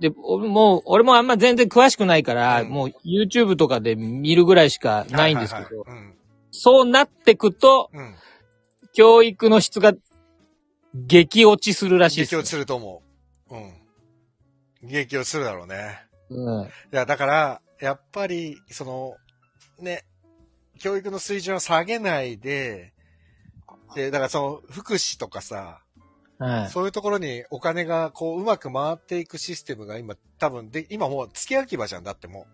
[0.00, 6.14] で、おもう、俺もあんま全然詳しくないから、うんもう YouTube とかで見るぐらいしかうんないんですけど、はいはいはい
[6.56, 8.00] そうなってくと、うん。
[8.00, 8.14] うん。
[8.92, 9.92] 教育の質が
[10.94, 12.42] 激落ちするらしいですよ。
[12.42, 13.02] 激落ちすると思
[13.50, 13.54] う。
[13.56, 14.88] うん。
[14.88, 16.06] 激落ちするだろうね。
[16.30, 16.64] うん。
[16.64, 19.16] いや、だから、やっぱり、その、
[19.80, 20.04] ね、
[20.78, 22.92] 教育の水準を下げないで、
[23.96, 25.80] で、だからその、福祉とかさ、
[26.44, 26.70] はい。
[26.70, 32.46] そういうところにお金がこう、うまく回っていくシステムが今、多分で、今もう付け焼き場じゃんだっても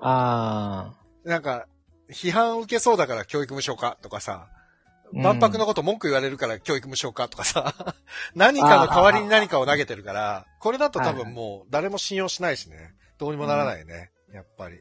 [0.00, 1.28] あう。
[1.28, 1.66] なんか、
[2.10, 7.94] 批判受けそうだから教育無償化とかさ、うん万博のこと文句言われるから教育無償化とかさ、
[8.34, 12.94] 何かの代わりに何かを投げてるから、これだと多分もう誰も信用しないしね。
[13.18, 14.10] どうにもならないね。
[14.32, 14.80] やっぱり。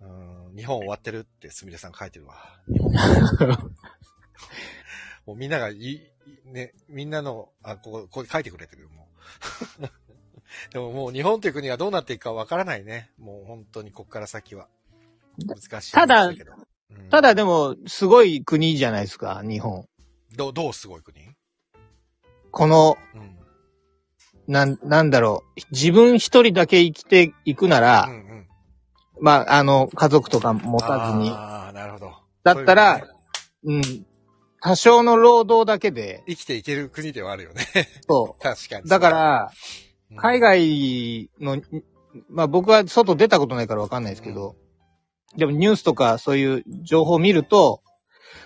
[0.00, 2.36] うん日本終わってるってすみれさん書いてるわ。
[5.26, 6.11] もうみんながいい、
[6.44, 9.08] ね、みんなの、あ、ここ、ここ書いてくれてるよ、も
[9.80, 9.88] う。
[10.72, 13.10] でももう日本という国がどうなっていくかわからないね。
[13.18, 14.68] もう本当にこっから先は。
[15.46, 15.92] 難しい。
[15.92, 17.10] ただうんあ。
[17.10, 19.88] ただでも、すごい国じゃないですか、日本。
[20.36, 21.30] どう、どうすごい国？
[22.50, 23.38] この、うん。
[24.46, 25.60] なん、なんだろう。
[25.70, 28.48] 自分一人だけ生きていくなら、うんうん。
[29.20, 31.30] まあ、あの、家族とか持たずに。
[31.30, 32.12] ああ、なるほど。
[32.42, 34.06] だったらそういうねうん。
[34.62, 37.64] 多少の労働だけで、生きていける国ではあるよね。
[38.08, 38.82] そ 確かに。
[38.84, 38.88] う。
[38.88, 39.50] だから、
[40.10, 41.60] うん、海外の、
[42.28, 44.54] まあ僕は外出たことないからわかんないですけど、
[45.36, 47.82] でもニュースとかそういう情報を見ると、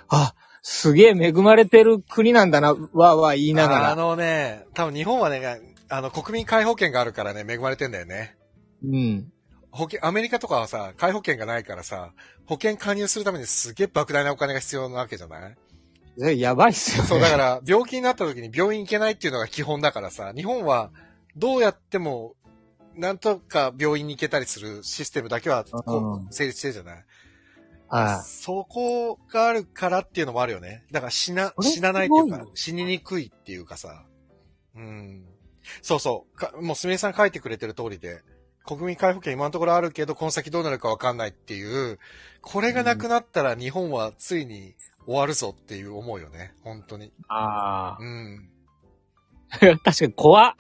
[0.09, 3.97] あ、すげえ恵まれてる国なんだな、わーわー言いながあら。
[3.97, 8.37] のね、多分日本はね、あの、国民皆保険があるからね、恵まれてんだよね。
[8.85, 9.33] うん。
[9.71, 12.13] 保険、アメリカとかはさ、皆保険がないからさ、
[12.47, 15.57] 保険加入するためにすげえ莫大なお金が必要なわけじゃない？
[16.37, 17.09] やばいっすよね。
[17.09, 20.91] そう、だから、病気になった時に病院行けないっていうのが基本だからさ、日本は
[21.37, 22.35] どうやっても、
[22.95, 27.05] なんとか病院に行けたりするシステムだけは、こうう、成立してるじゃない
[27.89, 30.85] はそこがあるからっていうのもあるよね。
[30.91, 34.05] だから死な、死なないっていうか死ににくいっていうかさ。
[34.75, 35.25] うん。
[35.83, 36.37] そうそう。
[36.37, 38.23] かもうすみれさん書いてくれてる通りで、
[38.65, 41.99] 国民皆保険今のところあるけど、この先どうなるかわかんないっていう、
[42.41, 44.75] これがなくなったら日本はついに
[45.07, 46.55] 終わるぞっていう思うよね。
[46.63, 47.07] 本当に。
[47.07, 47.13] い。
[47.29, 48.51] あうん。
[49.51, 49.59] あ。
[49.85, 50.55] 確かに怖っ。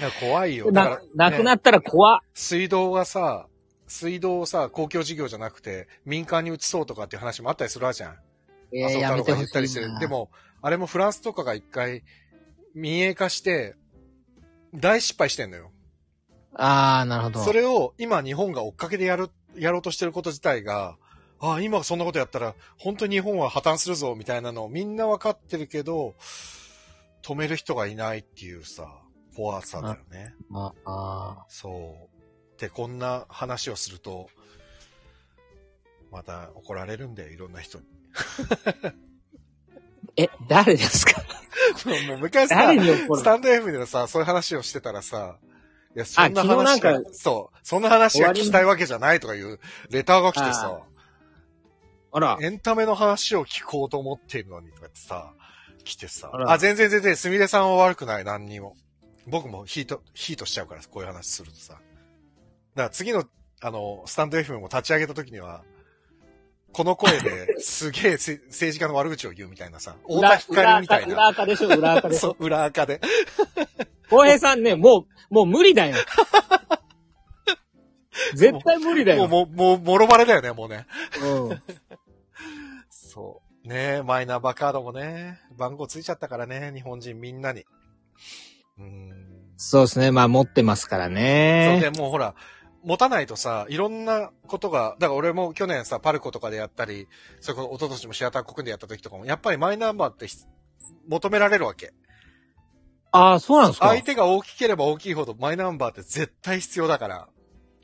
[0.00, 0.72] いや怖いよ。
[0.72, 2.20] だからな、なくなねったら怖っ。
[2.32, 3.46] 水道がさ、
[3.86, 8.18] 水道をさ、公共事業じゃなくて、民間に移そうとかっていう話もあったりするわけじゃん。
[8.72, 9.68] えー、麻生やめてほ太郎が言ったり。
[9.68, 10.30] してるで、も、
[10.62, 12.02] あれもフランスとかが一回
[12.74, 13.74] 民営化して、
[14.74, 15.70] 大失敗してんのよ。
[16.54, 17.40] ああ、なるほど。
[17.44, 20.96] それを今日本が追っかけでやる、やろうとしてること自体が、
[21.42, 26.14] ああ、今そんなことやったら、本当に日本は破綻するぞ、みたいなのをみんなわかってるけど、
[27.22, 28.86] 止める人がいないっていうさ、
[29.36, 30.34] 怖さだよね。
[30.84, 32.08] ああそ
[32.56, 32.60] う。
[32.60, 34.28] で、こんな話をすると、
[36.12, 37.84] また怒られるんだよ、いろんな人に。
[38.14, 38.94] ー
[40.16, 41.22] え、誰ですか？
[42.08, 42.56] もう昔さ、
[43.18, 45.38] スタンド F でさ、そういう話をしてたらさ、
[45.96, 49.58] いや、そんな話が、そう、そんな話が聞きたいわけじゃないとかいう
[49.90, 50.80] レターが来てさ、
[52.12, 52.38] あら。
[52.40, 55.32] エンタメの話を聞こうと思っているのにとかってさ、
[55.84, 58.76] 来てさ、あらあ全然全然、すみれさんは悪くない、何にも。
[59.26, 61.74] 僕もヒート、ヒートしちゃうから、こういう話するとさ。
[61.74, 61.82] だか
[62.74, 63.24] ら次の、
[63.60, 65.62] あの、スタンド FM も立ち上げた時には、
[66.72, 71.28] この声で すげえせ政治家の悪口を言うみたいなさ、太田光みたい裏な。
[71.28, 72.20] 垢でしょ、裏垢でしょ。
[72.20, 73.00] そう、裏垢で。
[74.10, 75.96] 浩平さんね、もう、もう無理だよ。
[78.34, 79.26] 絶対無理だよ。
[79.28, 80.86] もう、もう、もう、もろバレだよね、もうね。
[81.22, 81.62] うん。
[83.12, 83.68] そう。
[83.68, 87.64] ねえ、マイナンバーカードもね、番号ついちゃったからね、日本人みんなに。
[88.78, 89.52] うーん。
[89.56, 90.10] そうですね。
[90.10, 91.78] まあ持ってますからそうね。
[91.80, 92.34] で、もうほら、
[92.82, 97.06] 持たないとさ、いろんなことが、だから俺も去年さ、パルコとかでやったり、
[97.40, 100.36] それこそ一昨年もシアター国でやった時とかも、やっぱりマイナンバーってひ
[101.08, 101.92] 求められるわけ。
[103.12, 103.88] ああ、そうなんですか？
[103.88, 107.28] 相手が大きければ大きいほどマイナンバーって絶対必要だから。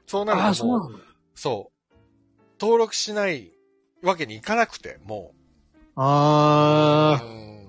[0.06, 1.00] そうなるとそう。
[1.34, 1.94] そう。
[2.58, 3.52] 登録しない
[4.02, 5.38] わけにいかなくて、もう。
[5.96, 7.68] あー、うん。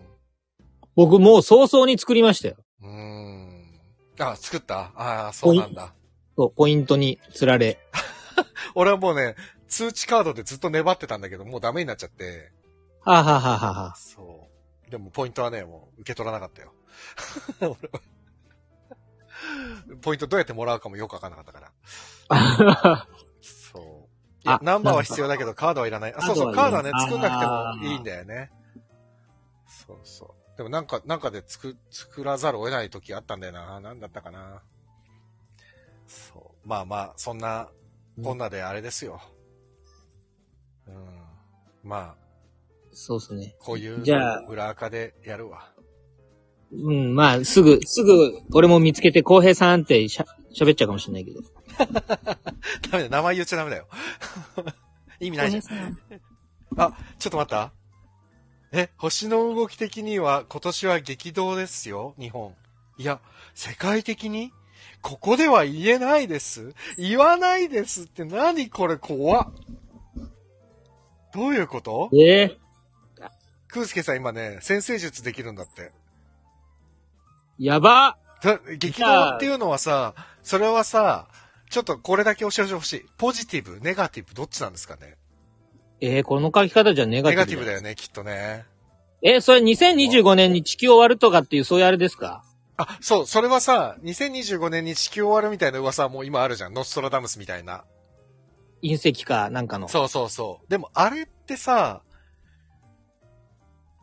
[0.95, 2.55] 僕もう早々に作りましたよ。
[2.81, 3.79] うーん。
[4.19, 4.91] あ、作った？
[4.95, 5.93] ああ、そうなんだ。
[6.35, 7.79] そう、ポイントに釣られ。
[8.75, 9.35] 俺はもうね、
[9.67, 12.51] 通知カードでずっと粘ってたんだけど、もうダメになっちゃって。
[13.01, 14.49] はあ、はあはあはあはあ、そ
[14.87, 14.91] う。
[14.91, 16.73] でもポイントはね、もう受け取らなかったよ。
[17.61, 17.75] 俺は
[20.01, 21.71] ポイントどうやってもらうかもよくわかんなかったか
[22.29, 23.07] ら。
[24.45, 26.13] いやあ、ナンバーは必要だけど、カードはいらない。
[26.15, 28.51] あ、そうそう、カードはね、作んなくてもいいんだよね。
[29.87, 30.57] そうそう。
[30.57, 33.79] でもなんか、なんかで作、作らざるを得ない時あったんだよな。
[33.79, 34.61] なんだったかな。
[36.07, 36.67] そう。
[36.67, 37.69] まあまあ、そんな、
[38.23, 39.21] こんなであれですよ。
[40.87, 40.95] うん。
[41.83, 42.15] まあ、
[42.91, 43.55] そうですね。
[43.59, 45.71] こういうじゃあ裏垢でやるわ。
[46.71, 51.41] うん、まあ、すぐ、すぐ、俺も見つけて、浩平さんってしゃ、喋っちゃうかもしれないけど。
[52.91, 53.87] ダメだ、名前言っちゃダメだよ。
[55.19, 55.97] 意味ないじゃん。
[56.77, 57.71] あ、ちょっと待った。
[58.71, 62.55] え、星の動き的には今年は激動ですよ、日本。
[62.97, 63.19] いや、
[63.55, 64.51] 世界的に？
[65.01, 66.73] ここでは言えないです。
[66.97, 69.53] 言わないですって何これ怖っ。
[71.33, 72.09] どういうこと？
[72.13, 72.43] え？
[72.43, 72.57] え
[73.67, 75.91] クースケさん今ね、先生術できるんだって。
[77.59, 81.27] やばだ激動っていうのはさ、それはさ、
[81.69, 83.05] ちょっとこれだけ教えてほしい。
[83.17, 85.15] ポジティブ、ネガティブ、どっちなんですかね？
[86.01, 87.47] えー、この書き方じゃネガティブだよ。
[87.47, 88.65] ティブだよね、きっとね。
[89.21, 92.43] え、それ2025年に地球終わるとかっていう、そういうあれですか？
[92.77, 96.73] あ、そう、それはさ、2025年に地球終わるみたいな噂はもう今あるじゃん。
[96.73, 97.83] ノストラダムスみたいな。
[98.81, 99.89] 隕石か、なんかの。
[99.89, 100.69] そうそうそう。
[100.71, 102.01] でもあれってさ、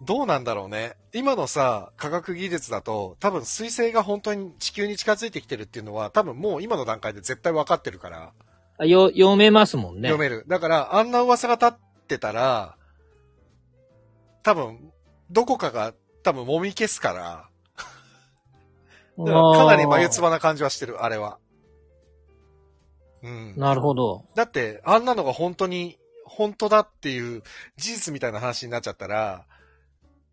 [0.02, 0.96] どうなんだろうね。
[1.14, 8.32] 今のさ、科学技術だと、多分水星が本当に地球に近づいてきてるっていうのは、多分もう今の段階で絶対分かってるから、
[8.78, 10.08] あよ、読めますもんね。
[10.08, 10.44] 読める。
[10.48, 11.72] だから、あんな噂が立っ
[12.08, 12.76] てたら、
[14.42, 14.92] 多分、
[15.30, 17.48] どこかが多分揉み消すから、
[19.18, 21.38] だからかなり眉唾な感じはしてる、あれは。
[23.22, 23.54] うん。
[23.56, 24.26] なるほど。
[24.34, 27.42] だって、あんなのが本当に、本当だっていう
[27.76, 29.46] 事実みたいな話になっちゃったら、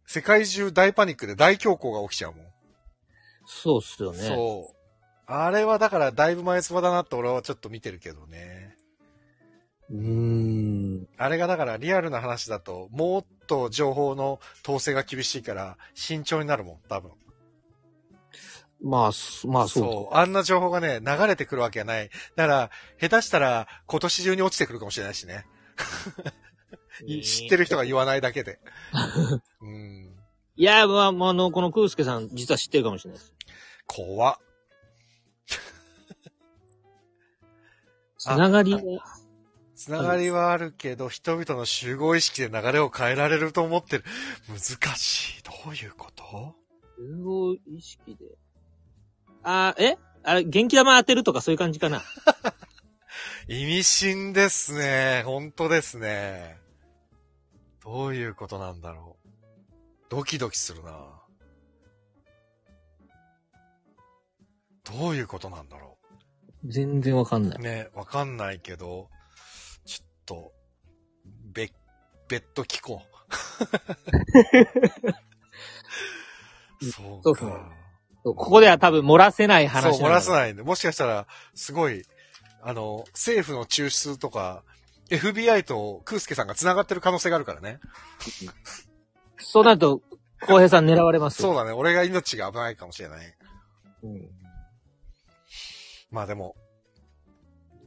[0.05, 2.45] 世界中大パニックで大恐慌が起きちゃうもん。
[3.45, 4.19] そうっすよね。
[4.19, 4.75] そう。
[5.25, 8.75] あれはだからだいぶ前唾だなって俺はちょっと見てるけどね。
[9.89, 9.93] う。
[9.93, 11.07] ーん。
[11.17, 17.11] あれがだからリアルな話だと、もっと情報の統制が厳しいから慎重になるもん、多分。
[18.83, 20.15] まあ、すまあそうそう。
[20.15, 22.09] あんな情報がね、流れてくるわけがない。
[22.35, 25.45] だから、下手したら今年中に落ちてくるかもしれないしね。
[27.23, 28.59] 知ってる人が言わないだけで。
[29.61, 30.15] うん。
[30.55, 33.33] いや、まあ、まあ、あの、このクースケさん、実は知ってるかもしれないです。
[33.87, 34.37] 怖っ。
[38.17, 38.71] つながり？
[38.71, 38.79] が、
[39.75, 44.03] つながりはあるけど、人々の集合意識で流れを変えられると思ってる。
[44.47, 45.43] 難しい。
[45.43, 46.55] どういうこと？
[46.99, 48.37] 融合意識で？
[49.43, 49.97] あ、え？
[50.23, 52.01] あれ、元気玉当てるとかそういう感じかな？
[53.49, 55.23] 意味深ですね。
[55.25, 56.61] 本当ですね。
[57.83, 59.29] どういうことなんだろう。
[60.09, 60.91] ドキドキするな。
[64.85, 65.97] どういうことなんだろ
[66.65, 67.61] 全然わかんなう。
[67.61, 67.63] い。
[67.63, 69.09] ね、わかんないけど、
[69.85, 70.53] ちょっと、
[71.53, 71.71] べ、
[72.29, 73.13] 別途聞こう。
[76.91, 77.71] そうそうか。
[78.23, 80.33] ここでは多分漏らせない話そう、漏らさい。
[80.35, 80.63] ないんで。
[80.63, 82.05] もしかしたら、すごい、
[82.61, 84.63] あの、政府の中枢とか、
[85.17, 87.79] FBI とクースケさんが繋がってる可能性があるからね。
[89.37, 90.01] そうなると、
[90.41, 91.49] 浩平さん狙われますよ。
[91.49, 91.71] そうだね。
[91.71, 93.35] 俺が命が危ないかもしれない。
[94.03, 94.29] うん。
[96.11, 96.55] まあでも、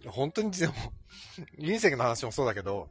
[0.07, 0.75] 本当にでも、
[1.59, 2.89] 隕石の話もそうだけど、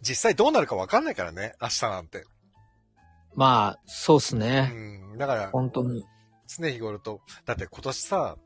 [0.00, 2.24] 実際どうなるかわかんないからね、明日なんて。
[3.34, 4.66] まあ、そうっすうね。
[4.66, 5.18] ん。
[5.18, 6.04] だから、本当に。
[6.46, 8.36] 常日頃と、だって今年さ、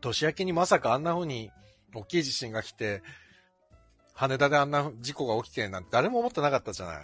[0.00, 1.50] 年明けにまさかあんな風に
[1.94, 3.02] 大きい地震が来て、
[4.20, 6.96] 羽田であんな事故が起きてなんて誰も思ってなかったじゃない。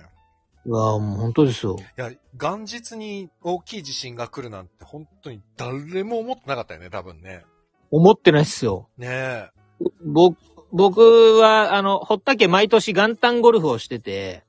[0.67, 1.77] うわもう本当ですよ。
[1.79, 7.45] いや、元日に大きい地震が来るなんて本当に誰も思ってなかったよね、多分ね。
[7.91, 8.89] 思ってないっすよ。
[8.99, 9.51] ねえ。
[10.05, 10.37] 僕、
[10.73, 11.01] 僕
[11.39, 14.43] は、あの、堀田家毎年元旦ゴルフをしてて、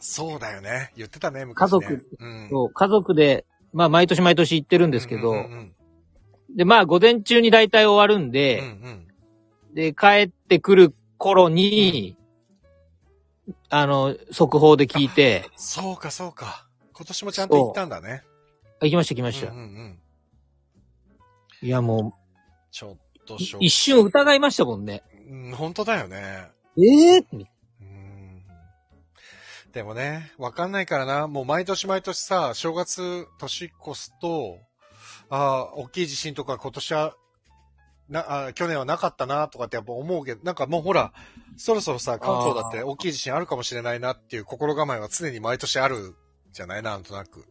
[0.00, 0.92] そうだよね。
[0.96, 1.78] 言ってたね、昔ね。
[1.78, 2.08] 家族。
[2.20, 2.48] うん。
[2.50, 3.44] そう家族で、
[3.74, 5.74] まあ毎年毎年行ってるんですけど、うんうん
[6.56, 8.30] で、まあ午前中に大体終わるんうん。
[8.30, 9.74] で、うんうん。
[9.74, 10.94] で、帰ってくる
[11.24, 12.18] 頃に、
[13.70, 16.68] あの、速報で聞いて、そうか、そうか。
[16.92, 18.22] 今年もちゃんと行ったんだね。
[18.78, 19.50] あ行きました行きました。
[19.50, 19.98] うんうんうん。
[21.62, 22.14] いやも
[22.70, 25.02] ちょっと一瞬疑いましたもんね。
[25.30, 26.50] うん、本当だよね。
[26.76, 27.24] ええ
[29.72, 31.26] でもね、わかんないからな。
[31.26, 34.58] もう毎年毎年さ、正月年越すと、
[35.30, 37.16] ああ、大きい地震とか今年は、
[38.08, 41.12] な、あ去年はなかったなとかってやっぱ思うけど、なんかもうほら、
[41.56, 46.14] そろそろさ、関東だって大きい地震あるかもしれないなっていう心構えは常に毎年ある
[46.52, 46.82] じゃない？
[46.82, 47.46] なんとなく。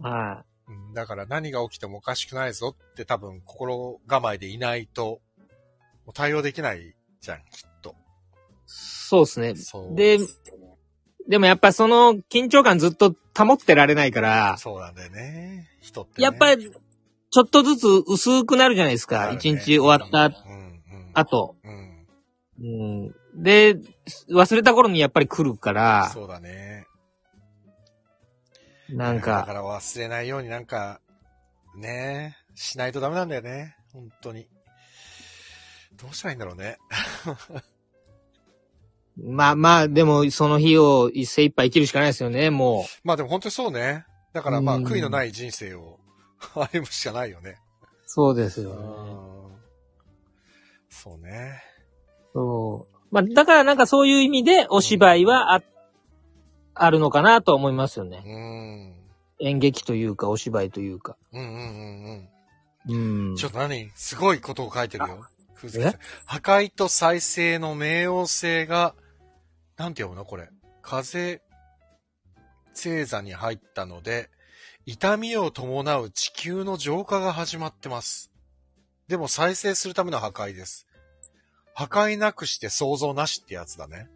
[0.00, 5.20] はうん、だから何が起きてもおかしくないぞって多分心構えでいないと、
[6.12, 7.90] 対応できないじゃん、きっと。
[7.90, 7.94] い。
[8.66, 9.54] そうですね。
[9.56, 9.94] そう。
[9.94, 10.18] で、
[11.26, 15.68] でもやっぱその緊張感ずっと保ってられないから、そうなんだよね。
[15.80, 16.24] 人って、ね。
[16.24, 16.70] やっぱり、
[17.30, 19.18] ちょっとずつ薄くなるじゃないですか。
[19.18, 21.10] なるね一、日終わったうん、うん。
[21.14, 21.56] 後。
[21.64, 22.06] うん。
[22.60, 23.14] うん。
[23.42, 23.76] で、
[24.30, 26.86] 忘れた頃にやっぱり来るから、そうだね。
[28.88, 31.00] なんだかか、ら忘れないようになんか、
[31.76, 33.76] ねしないとダメなんだよね。
[33.92, 34.48] 本当に。
[36.00, 36.78] どうしたらいいんだろうね。
[39.20, 44.06] まあまあ、でもその日を精一杯生きるしかないですよね、もまあでも本当にそうね。
[44.32, 45.98] だからまあうん悔いのない人生を
[46.54, 47.58] 歩むしかないよね。
[47.82, 47.86] う。
[48.06, 48.78] そうですようね。
[48.80, 49.58] ん。
[50.88, 51.62] そうね。
[52.32, 52.98] そう。
[53.10, 55.62] まあ、だからなんかそういう意味でお芝居はあ、
[56.74, 58.22] あるのかなと思いますよね。
[58.24, 59.46] うん。
[59.46, 61.16] 演劇というかお芝居というか。
[61.32, 62.28] うんうんうん
[62.86, 63.36] うんうん。。
[63.36, 63.90] ちょっと何？
[63.94, 65.24] すごいことを書いてるよ。
[65.54, 68.94] 風え月さん破壊と再生の冥王星が、
[69.76, 70.48] なんて読むのこれ？
[70.82, 71.42] 風
[72.74, 74.30] 星座に入ったので、
[74.90, 78.30] 痛みを伴う地球の浄化が始まってます。
[79.06, 80.86] でも再生するための破壊です。
[81.74, 84.08] 破壊なくして想像なしってやつだね。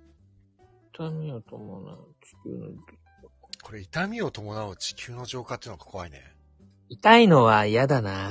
[0.94, 2.70] 痛みを伴う地球の
[3.62, 6.22] これ痛みを伴う地球の浄化っていうのが怖いね。
[6.88, 8.30] 痛いのは嫌だな。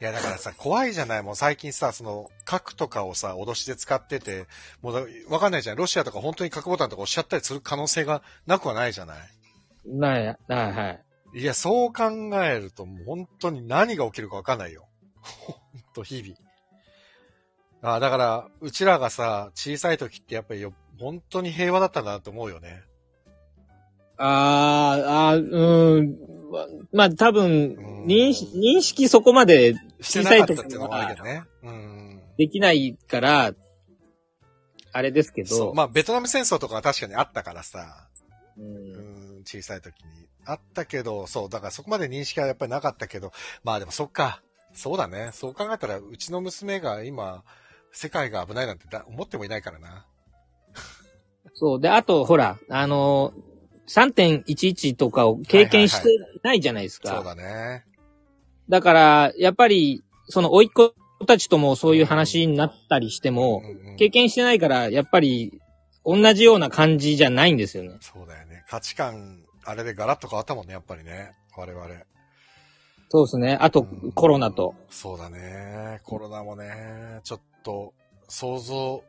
[0.00, 4.46] いや、だからさ、怖いじゃないもう最近さ、その、核とかをさ、脅しで使ってて、
[4.82, 5.76] もうだ、わかんないじゃん。
[5.76, 9.18] ロシアとか本当に核ボタンとか押しちゃったりする可能性がなくはないじゃない？
[9.86, 11.05] ない、はい、はい。
[11.36, 12.04] いや、そう考
[12.42, 14.88] えると、もう本当に何が起きるかわかんないよ。
[15.20, 15.56] ほん
[15.92, 16.34] と、日々。
[17.82, 22.82] あだから、うちらがさ、小さい時ってやっぱりよ、本当に平和だったんだなと思うよね。
[24.16, 26.16] あー、あー、うん。
[26.90, 31.44] まあ多分うん、認識、認識そこまでしてなかったっていうのもあるけどね。
[31.62, 32.22] うん。
[32.38, 33.52] できないから、
[34.92, 35.44] あれですけ。
[35.44, 38.08] ど、まあ、ベトナム戦争とかは確かにあったからさ。
[38.56, 38.95] ううんん、
[39.46, 40.26] 小さい時に。
[40.44, 43.32] あったけど、そう、だからそこまで認識はやっぱりなかったけど、
[43.64, 44.42] まあでもそっか。
[44.72, 45.30] そうだね。
[45.32, 47.42] そう考えたら、うちの娘が今、
[47.92, 50.06] 世界が危ないなんてだ思ってもいないからな。
[51.54, 51.80] そう。
[51.80, 56.08] で、あと、ほら、あのー、3.11とかを経験して
[56.42, 57.14] ないじゃないですか。
[57.16, 57.84] そうだね。
[58.68, 60.94] だから、やっぱり、その、甥っ子
[61.26, 65.58] たちともそういう話になったりしても、うんうん経験してないから、やっぱり、
[66.04, 67.96] 同じような感じじゃないんですよね。
[68.02, 68.45] そうだよね。
[68.68, 71.32] 価値観、あれでガラッと変わったもんね、やっぱりね。
[71.56, 71.86] 我々。
[73.08, 73.56] そうですね。
[73.60, 74.74] あとうん、コロナと。
[74.90, 76.00] そうだね。
[76.04, 77.94] コロナもね、ちょっと、
[78.28, 79.04] 想像、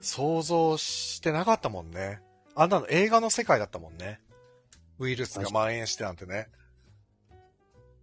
[0.00, 2.20] 想像してなかったもんね。
[2.54, 4.20] あんなの映画の世界だったもんね。
[4.98, 6.48] ウイルスが蔓延してなんてね。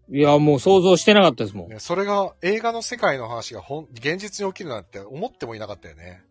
[0.09, 1.69] いや、もう想像してなかったですもん。
[1.69, 6.23] ねそれが映画の世界の話がほん現実に起きるなんて思ってもいなかったよね。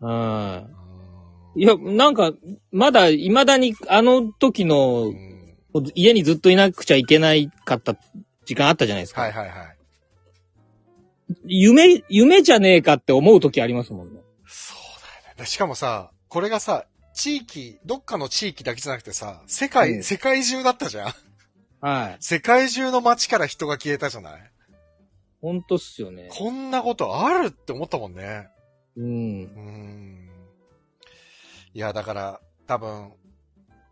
[0.00, 0.10] うん。
[0.10, 0.87] うん
[1.58, 2.32] いや、なんか、
[2.70, 5.28] まだ、未だに、あの時のう、ん
[5.94, 7.94] 家にずっといなくちゃいけないかった
[8.46, 9.20] 時間あったじゃないですか。
[9.22, 9.76] はいはいはい。
[11.44, 14.20] 夢、夢じゃねえかって思う時ありますもんね。
[14.46, 14.78] そう
[15.24, 15.46] だよねで。
[15.46, 21.14] しかもさ、これがさ、地域、どっかの地域だけじゃなくてさ、世界、うん世界中だったじゃん。
[21.80, 22.16] はい。
[22.20, 24.50] 世界中の街から人が消えたじゃない？
[25.42, 26.28] ほんとっすよね。
[26.32, 28.48] こんなことあるって思ったもんね。
[28.96, 29.04] うん。
[29.04, 29.06] う
[29.44, 30.17] ん。
[31.74, 33.12] いや、だから、多分、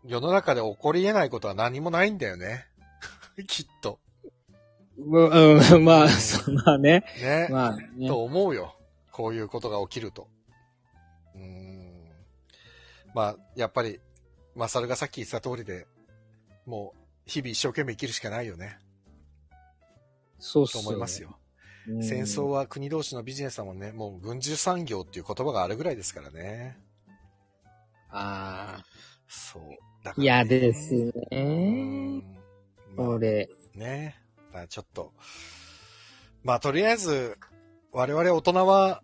[0.05, 2.65] 世の中で起こり得ないことは何もないんだよね。
[3.47, 3.99] きっと。
[4.97, 7.03] うん、うんまあ、そうまあね。
[7.21, 7.47] ね。
[7.51, 8.07] まあね。
[8.07, 8.75] と思うよ。
[9.11, 10.27] こういうことが起きると。
[11.35, 12.11] うーん。
[13.13, 13.99] まあ、やっぱり、
[14.55, 15.85] マサルがさっき言ってた通りで、
[16.65, 18.79] もう、日々一生懸命生きるしかないよね。
[19.49, 19.55] と
[20.39, 20.87] そうっすよ、ね。
[20.87, 21.37] 思いますよ。
[21.87, 22.03] うん。
[22.03, 23.91] 戦争は国同士のビジネスだもんね。
[23.91, 26.77] もう軍需産業っていう言葉があるぐらいですからね。
[28.09, 28.85] ああ。
[29.27, 29.63] そう。
[30.03, 31.41] だからね嫌ですうね。
[31.41, 32.17] ん。
[32.95, 33.49] まあこれ。
[33.75, 34.15] ね。
[34.47, 35.13] だからちょっと。
[36.43, 37.37] まあ、とりあえず、
[37.91, 39.01] 我々大人は、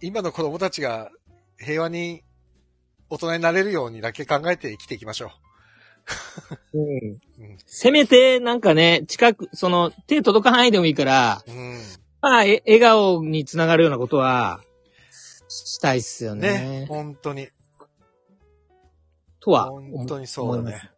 [0.00, 1.10] 今の子供たちが
[1.58, 2.24] 平和に
[3.08, 5.30] 大人になれるようにだけ考えて生きていきましょ
[6.74, 7.58] うんうん。
[7.66, 11.50] せめて、なんかね、近く、その、手届かないでもいいから、う。
[11.50, 11.78] うん。
[12.20, 14.60] まあ、え笑顔につながるようなことは、
[15.48, 16.80] したいっすよね。
[16.80, 16.86] ね。
[16.88, 17.48] 本当に。
[19.42, 19.70] とは。
[19.70, 20.90] 本当にそうだね。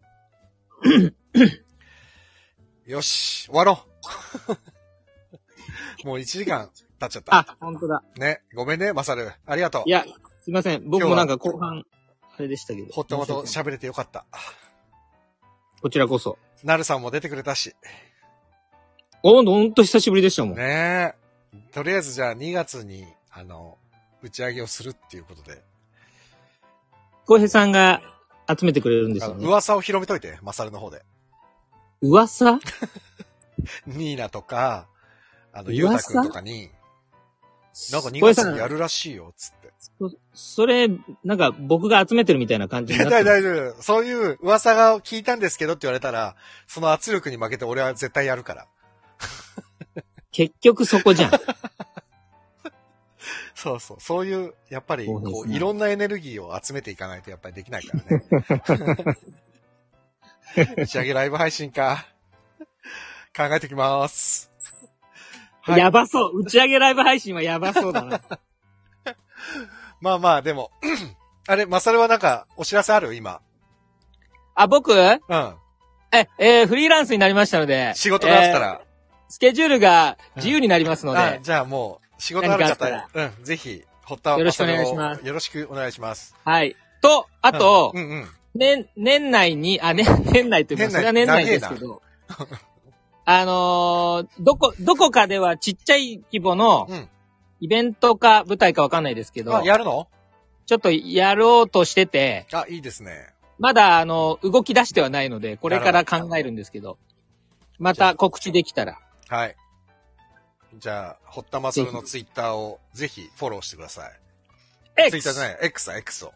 [2.86, 3.80] よし、終わろ
[6.04, 6.06] う。
[6.06, 6.70] もう1時間
[7.00, 7.36] 経っちゃった。
[7.36, 8.02] あ、本当だ。
[8.16, 8.42] ね。
[8.54, 9.32] ごめんね、マサル。
[9.46, 9.90] ありがとうい。
[9.90, 10.04] や、
[10.42, 10.88] すいません。
[10.88, 11.84] 僕もなんか後半、
[12.36, 12.92] あれでしたけど。
[12.92, 14.26] ほっと申し訳ない喋れてよかった。
[15.80, 16.38] こちらこそ。
[16.62, 17.74] なるさんも出てくれたし。
[19.22, 20.56] おほんと久しぶりでしたもん。
[20.58, 21.72] ねえ。
[21.72, 23.78] とりあえずじゃあ2月に、あの、
[24.20, 25.62] 打ち上げをするっていうことで。
[27.24, 28.02] 浩平さんが
[28.48, 29.46] 集めてくれるんですよね。
[29.46, 31.02] 噂を広めといて、マサルの方で。
[32.02, 32.58] 噂？
[33.86, 34.88] ニーナとか、
[35.52, 36.70] あの、ゆうたくんとかに、
[37.92, 39.72] なんか2浩平さん月にやるらしいよ、つって。
[39.98, 40.88] そそれ、
[41.24, 43.42] なんか僕が集めてるみたいな感じになって大る。
[43.42, 43.82] 丈夫、大丈夫。
[43.82, 46.36] そういう噂が聞いたんですけどって言われたら、
[46.66, 48.66] その圧力に負けて俺は絶対やるから。
[50.30, 51.30] 結局そこじゃん。
[53.64, 53.96] そうそう。
[53.98, 59.16] そういう、やっぱり、こう、いろんなエネルギーを集めていかないとやっぱりできないからね。
[60.76, 62.06] 打ち上げライブ配信か。
[63.34, 64.50] 考えてきます。
[65.62, 66.40] はいやばそう。
[66.40, 68.20] 打ち上げライブ配信はやばそうだな。
[70.02, 70.70] まあまあ、でも、
[71.48, 73.14] あれ、マサルはなんか、お知らせある？
[73.14, 73.40] 今。
[74.54, 74.92] あ、僕？
[74.92, 75.54] え、うん。
[76.38, 77.92] えーフリーランスになりましたので。
[77.96, 78.80] 仕事があったら。
[78.82, 78.94] えー
[79.26, 81.18] スケジュールが自由になりますので。
[81.18, 86.34] あ、じゃあもう、仕事ある方何かあっ、うん、ぜひ、堀田よろしくお願いしますよろしくお願いします。
[86.44, 86.76] はい。
[87.00, 88.28] と、あと、うんうん。
[88.54, 92.02] 年、年内に、あ、ね、年内というか、それは年内ですけど、
[93.26, 97.08] あのーどこ、どこかではちっちゃい規模のうん、
[97.60, 100.08] イベントか舞台かわかんないですけど、あ、やるの？
[100.66, 103.32] ちょっとやろうとしてて、あ、いいですね。
[103.58, 106.98] まだ、あの、動き出してはないので、これから考えるんですけど、
[107.78, 108.98] また告知できたら。
[109.28, 109.56] はい。
[110.78, 115.10] じゃあ、堀田マサルのツイッターをぜひフォローしてください。
[115.10, 116.32] ツイッターじゃない X だ、X を。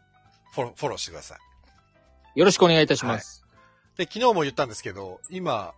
[0.53, 2.39] フォロー、フォローしてください。
[2.39, 3.45] よろしくお願いいたします。
[3.97, 5.75] で、昨日も言ったんですけど、今、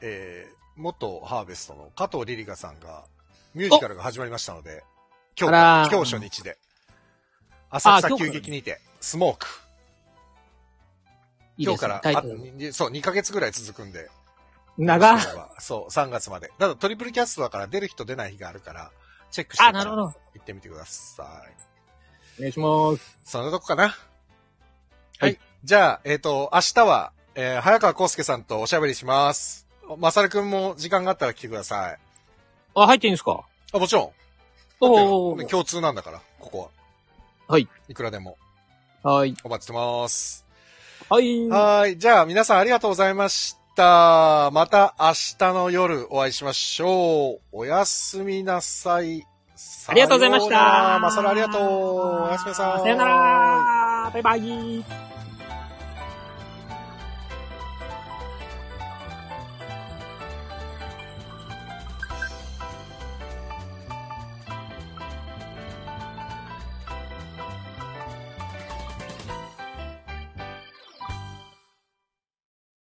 [0.00, 3.04] えー、元ハーベストの加藤リリカさんが、
[3.54, 4.84] ミュージカルが始まりましたので、
[5.38, 6.58] 今日今日初日で。
[7.70, 9.46] 浅草急激にて、スモーク。
[11.56, 11.96] 今日から、。
[11.96, 12.36] あタイトル。
[12.38, 14.10] にそう、2ヶ月ぐらい続くんで。
[14.78, 15.18] 長
[15.58, 16.50] そう、3月まで。
[16.58, 18.90] ただトリプルキャストだから出る人出ない日があるから、
[19.30, 20.18] チェックしてあ、から行なるほど。
[20.40, 21.26] ってみてください。
[22.38, 23.18] お願いします。
[23.24, 23.84] そんなとこかな。
[23.84, 23.94] はい。
[25.20, 29.68] はいじゃあ、えっ、と、明日は、えー、早川康介さんとおしゃべりします。
[29.96, 31.98] まさるくんも時間があったら来てください。
[32.74, 33.44] あ、入っていいんですか？
[33.72, 34.10] あ、もちろん。
[34.80, 35.38] おー。
[35.38, 36.68] だって共通なんだから、ここは。
[37.46, 37.68] はい。
[37.88, 38.36] いくらでも
[39.04, 39.36] はい。
[39.44, 40.44] お待ちしてます。
[41.08, 41.48] はい。
[41.48, 41.98] はーい。
[41.98, 43.61] じゃあ、皆さんありがとうございました。
[43.76, 47.40] また明日の夜お会いしましょう。
[47.52, 49.26] おやすみなさい。
[49.88, 50.98] ありがとうございました。
[51.00, 51.62] まさるありがとう。
[52.26, 52.82] おやすみなさい。
[52.82, 54.10] さよなら。
[54.12, 55.11] バイバイ。